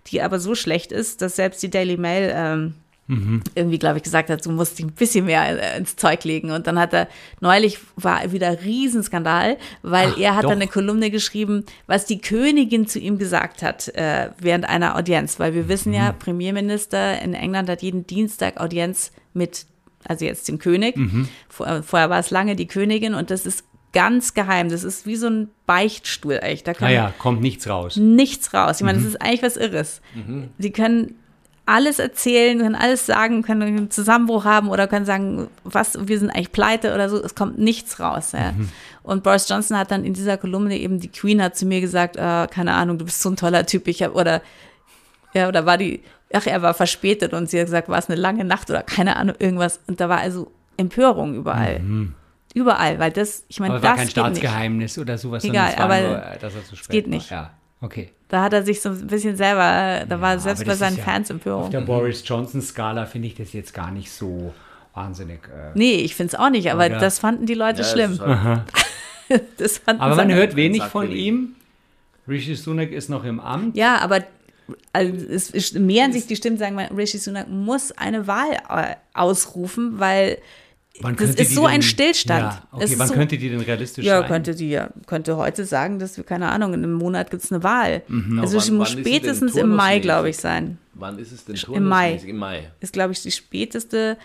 die 0.07 0.21
aber 0.23 0.39
so 0.39 0.55
schlecht 0.55 0.91
ist, 0.91 1.21
dass 1.21 1.35
selbst 1.35 1.61
die 1.61 1.69
Daily 1.69 1.97
Mail 1.97 2.33
ähm, 2.35 2.73
irgendwie, 3.07 3.77
glaube 3.79 3.97
ich, 3.97 4.03
gesagt 4.03 4.29
hat, 4.29 4.45
du 4.45 4.51
musst 4.51 4.79
dich 4.79 4.85
ein 4.85 4.91
bisschen 4.93 5.25
mehr 5.25 5.43
äh, 5.75 5.77
ins 5.77 5.95
Zeug 5.97 6.23
legen. 6.23 6.51
Und 6.51 6.67
dann 6.67 6.79
hat 6.79 6.93
er, 6.93 7.07
neulich 7.41 7.77
war 7.95 8.31
wieder 8.31 8.63
Riesenskandal, 8.63 9.57
weil 9.81 10.13
Ach, 10.13 10.17
er 10.17 10.35
hat 10.35 10.45
doch. 10.45 10.49
dann 10.49 10.59
eine 10.61 10.67
Kolumne 10.69 11.11
geschrieben, 11.11 11.65
was 11.85 12.05
die 12.05 12.19
Königin 12.21 12.87
zu 12.87 12.99
ihm 12.99 13.17
gesagt 13.17 13.61
hat 13.61 13.89
äh, 13.89 14.29
während 14.39 14.67
einer 14.69 14.95
Audienz. 14.95 15.37
Weil 15.39 15.53
wir 15.53 15.67
wissen 15.67 15.89
Mhm. 15.89 15.95
ja, 15.95 16.11
Premierminister 16.13 17.21
in 17.21 17.33
England 17.33 17.69
hat 17.69 17.81
jeden 17.81 18.07
Dienstag 18.07 18.59
Audienz 18.59 19.11
mit, 19.33 19.65
also 20.05 20.23
jetzt 20.25 20.47
dem 20.47 20.57
König. 20.57 20.95
Mhm. 20.97 21.27
Vor, 21.49 21.83
vorher 21.83 22.09
war 22.09 22.19
es 22.19 22.31
lange 22.31 22.55
die 22.55 22.67
Königin 22.67 23.13
und 23.15 23.31
das 23.31 23.45
ist 23.45 23.65
ganz 23.91 24.33
geheim. 24.33 24.69
Das 24.69 24.83
ist 24.83 25.05
wie 25.05 25.17
so 25.17 25.27
ein 25.27 25.49
Beichtstuhl 25.67 26.39
eigentlich. 26.39 26.63
Da 26.63 26.73
kann 26.73 26.87
Naja, 26.87 27.13
kommt 27.19 27.41
nichts 27.41 27.67
raus. 27.67 27.95
nichts 27.97 28.53
raus. 28.53 28.77
Ich 28.77 28.83
meine, 28.85 28.97
Mhm. 28.97 29.03
das 29.03 29.13
ist 29.13 29.21
eigentlich 29.21 29.43
was 29.43 29.57
Irres. 29.57 30.01
Die 30.57 30.71
können 30.71 31.15
alles 31.65 31.99
erzählen, 31.99 32.59
können 32.59 32.75
alles 32.75 33.05
sagen, 33.05 33.41
können 33.41 33.61
einen 33.61 33.91
Zusammenbruch 33.91 34.43
haben 34.43 34.69
oder 34.69 34.87
können 34.87 35.05
sagen, 35.05 35.47
was, 35.63 35.97
wir 36.07 36.19
sind 36.19 36.29
eigentlich 36.29 36.51
pleite 36.51 36.93
oder 36.93 37.09
so. 37.09 37.23
Es 37.23 37.35
kommt 37.35 37.57
nichts 37.57 37.99
raus. 37.99 38.33
Ja. 38.33 38.51
Mhm. 38.51 38.69
Und 39.03 39.23
Boris 39.23 39.47
Johnson 39.47 39.77
hat 39.77 39.91
dann 39.91 40.03
in 40.03 40.13
dieser 40.13 40.37
Kolumne 40.37 40.77
eben, 40.77 40.99
die 40.99 41.07
Queen 41.07 41.41
hat 41.41 41.55
zu 41.57 41.65
mir 41.65 41.79
gesagt, 41.81 42.17
äh, 42.17 42.47
keine 42.47 42.73
Ahnung, 42.73 42.97
du 42.97 43.05
bist 43.05 43.21
so 43.21 43.29
ein 43.29 43.37
toller 43.37 43.65
Typ. 43.65 43.87
Ich 43.87 44.03
hab, 44.03 44.15
oder, 44.15 44.41
ja, 45.33 45.47
oder 45.47 45.65
war 45.65 45.77
die, 45.77 46.01
ach, 46.33 46.45
er 46.47 46.61
war 46.61 46.73
verspätet 46.73 47.33
und 47.33 47.49
sie 47.49 47.59
hat 47.59 47.67
gesagt, 47.67 47.87
war 47.89 47.97
es 47.99 48.09
eine 48.09 48.19
lange 48.19 48.43
Nacht 48.43 48.69
oder 48.69 48.83
keine 48.83 49.15
Ahnung, 49.15 49.35
irgendwas. 49.39 49.79
Und 49.87 50.01
da 50.01 50.09
war 50.09 50.19
also 50.19 50.51
Empörung 50.77 51.35
überall. 51.35 51.81
Überall, 52.53 52.99
weil 52.99 53.11
das, 53.11 53.45
ich 53.47 53.59
meine, 53.59 53.73
Mhm. 53.73 53.77
Aber 53.77 53.87
war 53.87 53.95
das 53.95 53.99
kein 53.99 54.07
geht 54.07 54.33
nicht. 54.33 54.41
Staatsgeheimnis 54.43 54.97
oder 54.97 55.17
sowas. 55.17 55.43
Egal, 55.43 55.71
sondern 55.71 55.73
es 55.73 55.77
war 55.77 55.85
aber 55.85 56.07
nur, 56.07 56.33
äh, 56.33 56.39
dass 56.39 56.55
er 56.55 56.65
zu 56.65 56.75
spät 56.75 56.91
geht 56.91 57.05
war. 57.05 57.09
nicht. 57.09 57.31
Ja, 57.31 57.51
okay. 57.83 58.09
Da 58.29 58.41
hat 58.41 58.53
er 58.53 58.63
sich 58.63 58.81
so 58.81 58.89
ein 58.89 59.05
bisschen 59.07 59.35
selber, 59.37 60.05
da 60.09 60.19
war 60.19 60.39
selbst 60.39 60.65
bei 60.65 60.73
seinen 60.73 60.93
ist 60.93 60.97
ja 60.99 61.03
Fans 61.03 61.29
Auf 61.29 61.35
Empörung. 61.35 61.69
der 61.69 61.81
Boris 61.81 62.23
Johnson-Skala 62.25 63.05
finde 63.05 63.27
ich 63.27 63.35
das 63.35 63.53
jetzt 63.53 63.73
gar 63.75 63.91
nicht 63.91 64.09
so 64.11 64.51
wahnsinnig. 64.95 65.41
Äh, 65.47 65.71
Nee, 65.75 65.95
ich 65.97 66.15
finde 66.15 66.33
es 66.33 66.39
auch 66.39 66.49
nicht, 66.49 66.71
aber 66.71 66.87
Oder- 66.87 66.97
das 66.99 67.19
fanden 67.19 67.45
die 67.45 67.53
Leute 67.53 67.81
Ja, 67.83 67.87
schlimm. 67.87 68.19
halt- 68.19 68.63
Das 69.57 69.77
fanden 69.77 70.01
aber 70.01 70.15
man 70.15 70.33
hört 70.33 70.55
wenig 70.55 70.81
von 70.83 71.11
ihm. 71.11 71.55
Rishi 72.27 72.55
Sunak 72.55 72.91
ist 72.91 73.09
noch 73.09 73.23
im 73.23 73.39
Amt. 73.39 73.75
Ja, 73.77 73.97
aber 73.99 74.21
also 74.93 75.13
es 75.27 75.73
mehren 75.73 76.11
sich 76.13 76.25
die 76.25 76.35
Stimmen, 76.35 76.57
sagen, 76.57 76.75
man, 76.75 76.87
Rishi 76.95 77.17
Sunak 77.17 77.49
muss 77.49 77.91
eine 77.91 78.27
Wahl 78.27 78.51
äh, 78.69 78.95
ausrufen, 79.13 79.99
weil 79.99 80.37
Wann 81.01 81.15
das 81.15 81.31
ist 81.31 81.55
so 81.55 81.65
ein 81.65 81.73
denn- 81.75 81.81
Stillstand. 81.81 82.41
Ja, 82.53 82.67
okay, 82.71 82.93
wann 82.97 83.07
so- 83.07 83.13
könnte 83.15 83.37
die 83.37 83.49
denn 83.49 83.61
realistisch 83.61 84.05
Ja, 84.05 84.19
sein? 84.19 84.27
könnte 84.27 84.53
die 84.53 84.69
ja, 84.69 84.89
könnte 85.07 85.37
heute 85.37 85.65
sagen, 85.65 85.97
dass 85.97 86.17
wir, 86.17 86.23
keine 86.23 86.49
Ahnung, 86.49 86.73
in 86.75 86.83
einem 86.83 86.93
Monat 86.93 87.31
gibt 87.31 87.43
es 87.43 87.51
eine 87.51 87.63
Wahl. 87.63 88.03
Mhm. 88.07 88.39
Also 88.39 88.57
Ja, 88.59 88.63
wann- 88.67 88.75
muss 88.77 88.91
spätestens 88.91 89.55
im 89.55 89.69
Mai, 89.69 89.97
glaube 89.99 90.29
ich, 90.29 90.37
sein. 90.37 90.77
Wann 90.93 91.17
ist 91.17 91.31
es 91.31 91.45
denn 91.45 91.55
Im 91.73 91.85
Mai. 91.85 92.21
Im 92.23 92.37
Mai. 92.37 92.69
Ist, 92.79 92.93
glaube 92.93 93.13
ich, 93.13 93.23
die 93.23 93.31
späteste, 93.31 94.17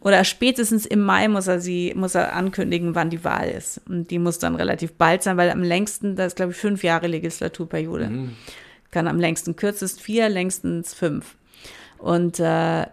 oder 0.00 0.22
spätestens 0.22 0.86
im 0.86 1.02
Mai 1.02 1.26
muss 1.26 1.48
er 1.48 1.58
sie, 1.58 1.92
muss 1.96 2.14
er 2.14 2.34
ankündigen, 2.36 2.94
wann 2.94 3.10
die 3.10 3.24
Wahl 3.24 3.48
ist. 3.48 3.80
Und 3.88 4.12
die 4.12 4.20
muss 4.20 4.38
dann 4.38 4.54
relativ 4.54 4.92
bald 4.92 5.24
sein, 5.24 5.36
weil 5.36 5.50
am 5.50 5.62
längsten, 5.64 6.14
das 6.14 6.28
ist, 6.28 6.36
glaube 6.36 6.52
ich, 6.52 6.58
fünf 6.58 6.84
Jahre 6.84 7.08
Legislaturperiode. 7.08 8.28
Kann 8.92 9.08
am 9.08 9.18
längsten 9.18 9.56
kürzest 9.56 10.00
vier, 10.00 10.28
längstens 10.28 10.94
fünf. 10.94 11.34
Und 11.98 12.38
äh, 12.38 12.86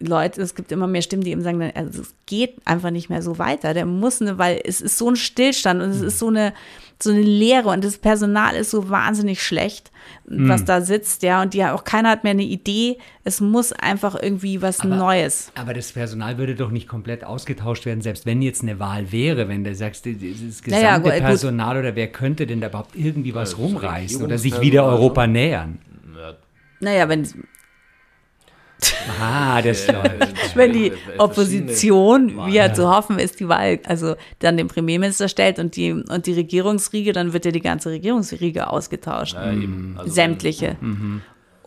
Leute, 0.00 0.40
es 0.42 0.54
gibt 0.54 0.70
immer 0.70 0.86
mehr 0.86 1.02
Stimmen, 1.02 1.24
die 1.24 1.32
eben 1.32 1.42
sagen, 1.42 1.72
also 1.74 2.02
es 2.02 2.14
geht 2.26 2.56
einfach 2.64 2.90
nicht 2.90 3.10
mehr 3.10 3.20
so 3.20 3.38
weiter. 3.38 3.74
Der 3.74 3.84
muss 3.84 4.22
eine, 4.22 4.38
weil 4.38 4.60
es 4.64 4.80
ist 4.80 4.96
so 4.96 5.10
ein 5.10 5.16
Stillstand 5.16 5.82
und 5.82 5.90
es 5.90 6.00
ist 6.00 6.20
so 6.20 6.28
eine, 6.28 6.54
so 7.02 7.10
eine 7.10 7.20
Leere 7.20 7.68
und 7.68 7.82
das 7.84 7.98
Personal 7.98 8.54
ist 8.54 8.70
so 8.70 8.90
wahnsinnig 8.90 9.42
schlecht, 9.42 9.90
was 10.24 10.64
da 10.64 10.80
sitzt, 10.80 11.22
ja, 11.22 11.42
und 11.42 11.54
ja 11.54 11.74
auch 11.74 11.84
keiner 11.84 12.10
hat 12.10 12.24
mehr 12.24 12.32
eine 12.32 12.42
Idee. 12.42 12.98
Es 13.24 13.40
muss 13.40 13.72
einfach 13.72 14.20
irgendwie 14.20 14.62
was 14.62 14.84
Neues. 14.84 15.50
Aber 15.54 15.74
das 15.74 15.92
Personal 15.92 16.38
würde 16.38 16.54
doch 16.54 16.70
nicht 16.70 16.86
komplett 16.88 17.24
ausgetauscht 17.24 17.86
werden, 17.86 18.02
selbst 18.02 18.26
wenn 18.26 18.42
jetzt 18.42 18.62
eine 18.62 18.78
Wahl 18.78 19.10
wäre, 19.12 19.48
wenn 19.48 19.64
du 19.64 19.74
sagst, 19.74 20.06
das 20.06 20.14
gesamte 20.14 20.70
Naja, 20.70 20.98
gut, 20.98 21.12
gut. 21.12 21.20
Personal 21.20 21.78
oder 21.78 21.96
wer 21.96 22.08
könnte 22.08 22.46
denn 22.46 22.60
da 22.60 22.68
überhaupt 22.68 22.94
irgendwie 22.94 23.34
was 23.34 23.58
rumreißen 23.58 24.22
oder 24.22 24.38
sich 24.38 24.60
wieder 24.60 24.82
ne? 24.82 24.88
Europa 24.88 25.26
nähern? 25.26 25.78
Ja, 26.16 26.36
Naja, 26.80 27.08
wenn, 27.08 27.26
Ah, 29.20 29.60
das 29.60 29.86
läuft. 29.88 30.56
wenn 30.56 30.72
die 30.72 30.92
Opposition, 31.18 32.46
wie 32.46 32.54
ja 32.54 32.72
zu 32.72 32.88
hoffen 32.88 33.18
ist, 33.18 33.40
die 33.40 33.48
Wahl, 33.48 33.80
also 33.84 34.14
dann 34.38 34.56
den 34.56 34.68
Premierminister 34.68 35.28
stellt 35.28 35.58
und 35.58 35.76
die, 35.76 35.92
und 35.92 36.26
die 36.26 36.34
Regierungsriege, 36.34 37.12
dann 37.12 37.32
wird 37.32 37.44
ja 37.44 37.50
die 37.50 37.60
ganze 37.60 37.90
Regierungsriege 37.90 38.70
ausgetauscht. 38.70 39.34
Ja, 39.34 39.52
eben. 39.52 39.96
Also 39.98 40.12
Sämtliche. 40.12 40.76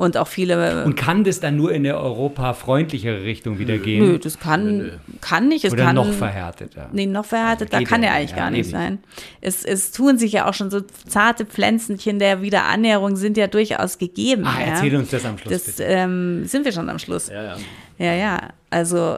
Und 0.01 0.17
auch 0.17 0.27
viele. 0.27 0.83
Und 0.83 0.95
kann 0.95 1.23
das 1.23 1.39
dann 1.39 1.57
nur 1.57 1.71
in 1.71 1.85
eine 1.85 1.95
europafreundlichere 1.95 3.21
Richtung 3.23 3.59
wieder 3.59 3.77
gehen? 3.77 4.03
nö, 4.03 4.17
das 4.17 4.39
kann, 4.39 4.93
kann 5.21 5.47
nicht. 5.47 5.63
Es 5.63 5.73
Oder 5.73 5.85
kann, 5.85 5.95
noch 5.95 6.11
verhärteter? 6.11 6.89
Nee, 6.91 7.05
noch 7.05 7.25
verhärtet, 7.25 7.71
da 7.71 7.77
Geht 7.77 7.87
kann 7.87 8.01
ja 8.01 8.09
er 8.09 8.15
eigentlich 8.15 8.31
Ja, 8.31 8.37
gar 8.37 8.49
nee, 8.49 8.57
nicht 8.57 8.65
nicht. 8.67 8.75
sein. 8.75 8.97
Es, 9.41 9.63
es 9.63 9.91
tun 9.91 10.17
sich 10.17 10.31
ja 10.31 10.49
auch 10.49 10.55
schon 10.55 10.71
so 10.71 10.81
zarte 11.07 11.45
Pflänzchen 11.45 12.17
der 12.17 12.41
Wiederannäherung 12.41 13.15
sind 13.15 13.37
ja 13.37 13.45
durchaus 13.45 13.99
gegeben. 13.99 14.43
Ah, 14.45 14.59
ja. 14.59 14.65
erzähl 14.73 14.95
uns 14.95 15.11
das 15.11 15.23
am 15.23 15.37
Schluss 15.37 15.53
Das 15.53 15.63
bitte. 15.75 15.83
ähm, 15.83 16.45
sind 16.45 16.65
wir 16.65 16.71
schon 16.71 16.89
am 16.89 16.97
Schluss. 16.97 17.29
Ja, 17.29 17.43
ja. 17.43 17.55
Ja, 17.99 18.13
ja. 18.15 18.39
Also 18.71 19.17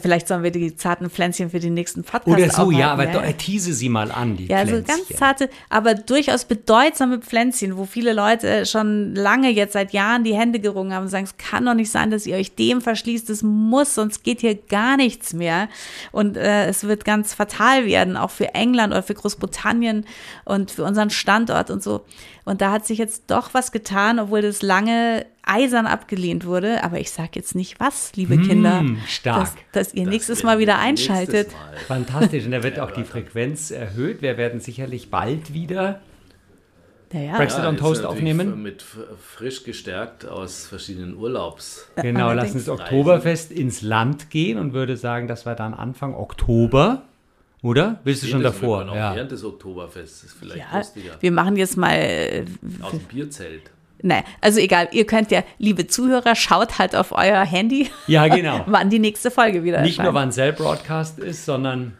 vielleicht 0.00 0.28
sollen 0.28 0.42
wir 0.42 0.50
die 0.50 0.76
zarten 0.76 1.08
Pflänzchen 1.08 1.50
für 1.50 1.60
den 1.60 1.74
nächsten 1.74 2.02
Podcast 2.02 2.28
Oder 2.28 2.50
so, 2.50 2.70
ja, 2.70 2.92
aber 2.92 3.06
doch, 3.06 3.22
äh, 3.22 3.32
tease 3.32 3.72
sie 3.72 3.88
mal 3.88 4.10
an, 4.10 4.36
die 4.36 4.46
ja, 4.46 4.64
Pflänzchen. 4.64 4.84
ganz 4.84 5.08
zarte, 5.08 5.50
aber 5.68 5.94
durchaus 5.94 6.44
bedeutsame 6.44 7.18
Pflänzchen, 7.18 7.76
wo 7.76 7.84
viele 7.84 8.12
Leute 8.12 8.66
schon 8.66 9.14
lange 9.14 9.50
jetzt 9.50 9.72
seit 9.72 9.92
Jahren 9.92 10.24
die 10.24 10.34
Hände 10.34 10.60
gerungen 10.60 10.92
haben 10.92 11.04
und 11.04 11.08
sagen, 11.08 11.24
es 11.24 11.36
kann 11.36 11.64
doch 11.64 11.74
nicht 11.74 11.90
sein, 11.90 12.10
dass 12.10 12.26
ihr 12.26 12.36
euch 12.36 12.54
dem 12.54 12.80
verschließt, 12.80 13.30
es 13.30 13.42
muss, 13.42 13.94
sonst 13.94 14.24
geht 14.24 14.40
hier 14.40 14.54
gar 14.54 14.96
nichts 14.96 15.32
mehr. 15.32 15.68
Und 16.12 16.36
äh, 16.36 16.66
es 16.66 16.84
wird 16.84 17.04
ganz 17.04 17.34
fatal 17.34 17.86
werden, 17.86 18.16
auch 18.16 18.30
für 18.30 18.54
England 18.54 18.92
oder 18.92 19.02
für 19.02 19.14
Großbritannien 19.14 20.04
und 20.44 20.70
für 20.70 20.84
unseren 20.84 21.10
Standort 21.10 21.70
und 21.70 21.82
so. 21.82 22.04
Und 22.48 22.62
da 22.62 22.70
hat 22.72 22.86
sich 22.86 22.96
jetzt 22.98 23.24
doch 23.30 23.52
was 23.52 23.72
getan, 23.72 24.18
obwohl 24.18 24.40
das 24.40 24.62
lange 24.62 25.26
eisern 25.42 25.86
abgelehnt 25.86 26.46
wurde. 26.46 26.82
Aber 26.82 26.98
ich 26.98 27.10
sage 27.10 27.32
jetzt 27.34 27.54
nicht 27.54 27.78
was, 27.78 28.12
liebe 28.16 28.38
Kinder, 28.38 28.80
Hm, 28.80 28.98
stark. 29.06 29.40
Dass, 29.72 29.88
dass 29.88 29.94
ihr 29.94 30.04
Das 30.04 30.12
nächstes 30.12 30.42
Mal 30.42 30.58
wieder 30.58 30.78
einschaltet. 30.78 31.52
Mal. 31.52 31.76
Fantastisch. 31.86 32.46
Und 32.46 32.52
da 32.52 32.62
wird 32.62 32.80
auch 32.80 32.90
die 32.90 33.04
Frequenz 33.04 33.70
erhöht. 33.70 34.22
Wir 34.22 34.38
werden 34.38 34.60
sicherlich 34.60 35.10
bald 35.10 35.52
wieder 35.52 36.00
Ja, 37.12 37.20
ja. 37.20 37.36
Brexit 37.36 37.64
on 37.64 37.74
ist 37.74 37.80
Toast 37.80 38.04
aufnehmen. 38.06 38.62
Mit 38.62 38.82
frisch 38.82 39.64
gestärkt 39.64 40.26
aus 40.26 40.66
verschiedenen 40.66 41.16
Urlaubs. 41.16 41.86
Genau, 41.96 42.32
lass 42.32 42.44
allerdings. 42.46 42.54
uns 42.54 42.68
Oktoberfest 42.68 43.52
ins 43.52 43.82
Land 43.82 44.30
gehen 44.30 44.58
und 44.58 44.72
würde 44.72 44.96
sagen, 44.96 45.28
dass 45.28 45.44
wir 45.46 45.54
dann 45.54 45.74
Anfang 45.74 46.14
Oktober, 46.14 47.02
oder? 47.62 48.00
Willst 48.04 48.22
du 48.22 48.26
schon 48.28 48.42
davor? 48.42 48.88
auch 48.88 48.94
Ja. 48.94 49.14
Während 49.14 49.30
des 49.32 49.44
Oktoberfests 49.44 50.24
ist 50.24 50.36
vielleicht 50.38 50.58
Ja, 50.70 50.78
lustiger. 50.78 51.16
wir 51.20 51.32
machen 51.32 51.56
jetzt 51.56 51.76
mal, 51.76 51.92
äh, 51.94 52.44
Aus 52.82 52.90
dem 52.92 53.00
Bierzelt. 53.00 53.70
nein, 54.02 54.22
also 54.40 54.60
egal, 54.60 54.88
ihr 54.92 55.06
könnt 55.06 55.30
ja, 55.30 55.42
liebe 55.58 55.86
Zuhörer, 55.86 56.34
schaut 56.36 56.78
halt 56.78 56.94
auf 56.94 57.12
euer 57.12 57.44
Handy, 57.44 57.90
ja, 58.06 58.28
genau. 58.34 58.62
wann 58.66 58.90
die 58.90 58.98
nächste 59.00 59.30
Folge 59.30 59.64
wieder 59.64 59.80
Nicht 59.82 60.00
nur 60.02 60.14
wann 60.14 60.30
Cell 60.32 60.52
Broadcast 60.52 61.18
ist, 61.18 61.44
sondern 61.44 61.96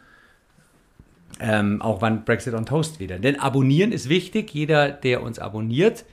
ähm, 1.41 1.81
auch 1.81 2.01
wann 2.01 2.25
Brexit 2.25 2.53
on 2.53 2.65
Toast 2.65 2.99
wieder. 2.99 3.17
Denn 3.17 3.39
abonnieren 3.39 3.91
ist 3.91 4.09
wichtig. 4.09 4.53
Jeder, 4.53 4.89
der 4.89 5.23
uns 5.23 5.39
abonniert, 5.39 6.03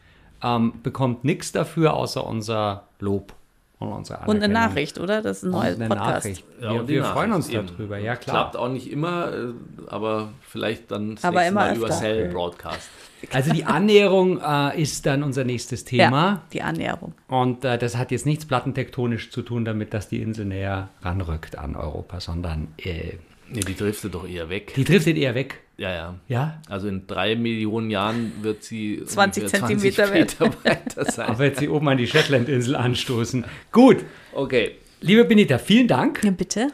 ähm, 0.42 0.74
bekommt 0.82 1.24
nichts 1.24 1.50
dafür, 1.52 1.94
außer 1.94 2.24
unser 2.26 2.86
Lob 3.00 3.32
und 3.78 3.92
unsere 3.92 4.20
Und 4.26 4.42
eine. 4.42 4.48
Nachricht, 4.52 4.98
oder? 4.98 5.20
Das 5.20 5.38
ist 5.38 5.42
ein 5.44 5.50
neues 5.50 5.76
eine 5.78 5.88
Podcast. 5.88 6.24
Nachricht. 6.26 6.44
Ja, 6.60 6.72
wir 6.72 6.88
wir 6.88 7.04
freuen 7.04 7.32
uns 7.32 7.48
eben. 7.50 7.66
darüber, 7.66 7.98
ja 7.98 8.16
klar. 8.16 8.36
Klappt 8.36 8.56
auch 8.56 8.68
nicht 8.70 8.90
immer, 8.90 9.32
äh, 9.32 9.52
aber 9.88 10.30
vielleicht 10.40 10.90
dann 10.90 11.16
das 11.16 11.24
Aber 11.24 11.40
nächste 11.40 11.50
immer 11.52 11.60
Mal 11.60 11.76
über. 11.76 11.90
Cell 11.90 12.28
Broadcast. 12.30 12.88
Also 13.32 13.52
die 13.52 13.64
Annäherung 13.64 14.40
äh, 14.40 14.80
ist 14.80 15.04
dann 15.04 15.22
unser 15.22 15.44
nächstes 15.44 15.84
Thema. 15.84 16.26
Ja, 16.26 16.42
die 16.52 16.62
Annäherung. 16.62 17.14
Und 17.28 17.64
äh, 17.64 17.76
das 17.78 17.96
hat 17.96 18.10
jetzt 18.10 18.24
nichts 18.24 18.46
plattentektonisch 18.46 19.30
zu 19.30 19.42
tun 19.42 19.64
damit, 19.64 19.92
dass 19.94 20.08
die 20.08 20.22
Insel 20.22 20.46
näher 20.46 20.88
ranrückt 21.02 21.58
an 21.58 21.76
Europa, 21.76 22.20
sondern 22.20 22.68
äh, 22.78 23.14
Nee, 23.48 23.60
die 23.60 23.76
driftet 23.76 24.14
doch 24.14 24.28
eher 24.28 24.48
weg. 24.48 24.74
die 24.74 24.84
driftet 24.84 25.16
eher 25.16 25.34
weg. 25.34 25.60
Ja, 25.78 25.90
ja. 25.92 26.14
Ja, 26.28 26.62
Also 26.68 26.88
in 26.88 27.06
drei 27.06 27.36
Millionen 27.36 27.90
Jahren 27.90 28.32
wird 28.42 28.64
sie 28.64 29.02
20 29.04 29.42
ungefähr 29.44 29.60
Zentimeter 29.68 30.06
20 30.06 30.40
Meter 30.40 30.64
weiter 30.64 31.04
sein. 31.12 31.28
aber 31.28 31.44
jetzt 31.44 31.58
sie 31.60 31.68
oben 31.68 31.88
an 31.88 31.98
die 31.98 32.06
Shetland-Insel 32.06 32.74
anstoßen. 32.76 33.44
Gut, 33.72 34.04
Okay. 34.32 34.76
liebe 35.00 35.24
Benita, 35.24 35.58
vielen 35.58 35.86
Dank. 35.86 36.24
Ja, 36.24 36.30
bitte. 36.30 36.68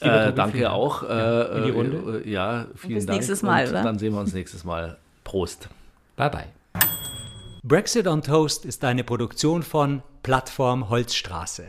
Äh, 0.00 0.32
danke 0.32 0.60
Dank. 0.60 0.66
auch. 0.66 1.02
Ja, 1.02 1.42
Äh, 1.42 1.58
in 1.58 1.64
die 1.64 1.70
äh, 1.70 1.72
Runde. 1.72 2.22
äh, 2.24 2.30
ja, 2.30 2.66
vielen 2.76 2.94
bis 2.94 3.06
Dank. 3.06 3.16
nächstes 3.18 3.42
Mal, 3.42 3.64
Und 3.64 3.70
oder? 3.70 3.82
Dann 3.82 3.98
sehen 3.98 4.12
wir 4.14 4.20
uns 4.20 4.32
nächstes 4.32 4.64
Mal. 4.64 4.96
Prost. 5.24 5.68
Bye 6.16 6.30
bye. 6.30 6.46
Brexit 7.64 8.06
on 8.08 8.22
Toast 8.22 8.64
ist 8.64 8.82
eine 8.84 9.04
Produktion 9.04 9.62
von 9.62 10.02
Plattform 10.22 10.88
Holzstraße. 10.88 11.66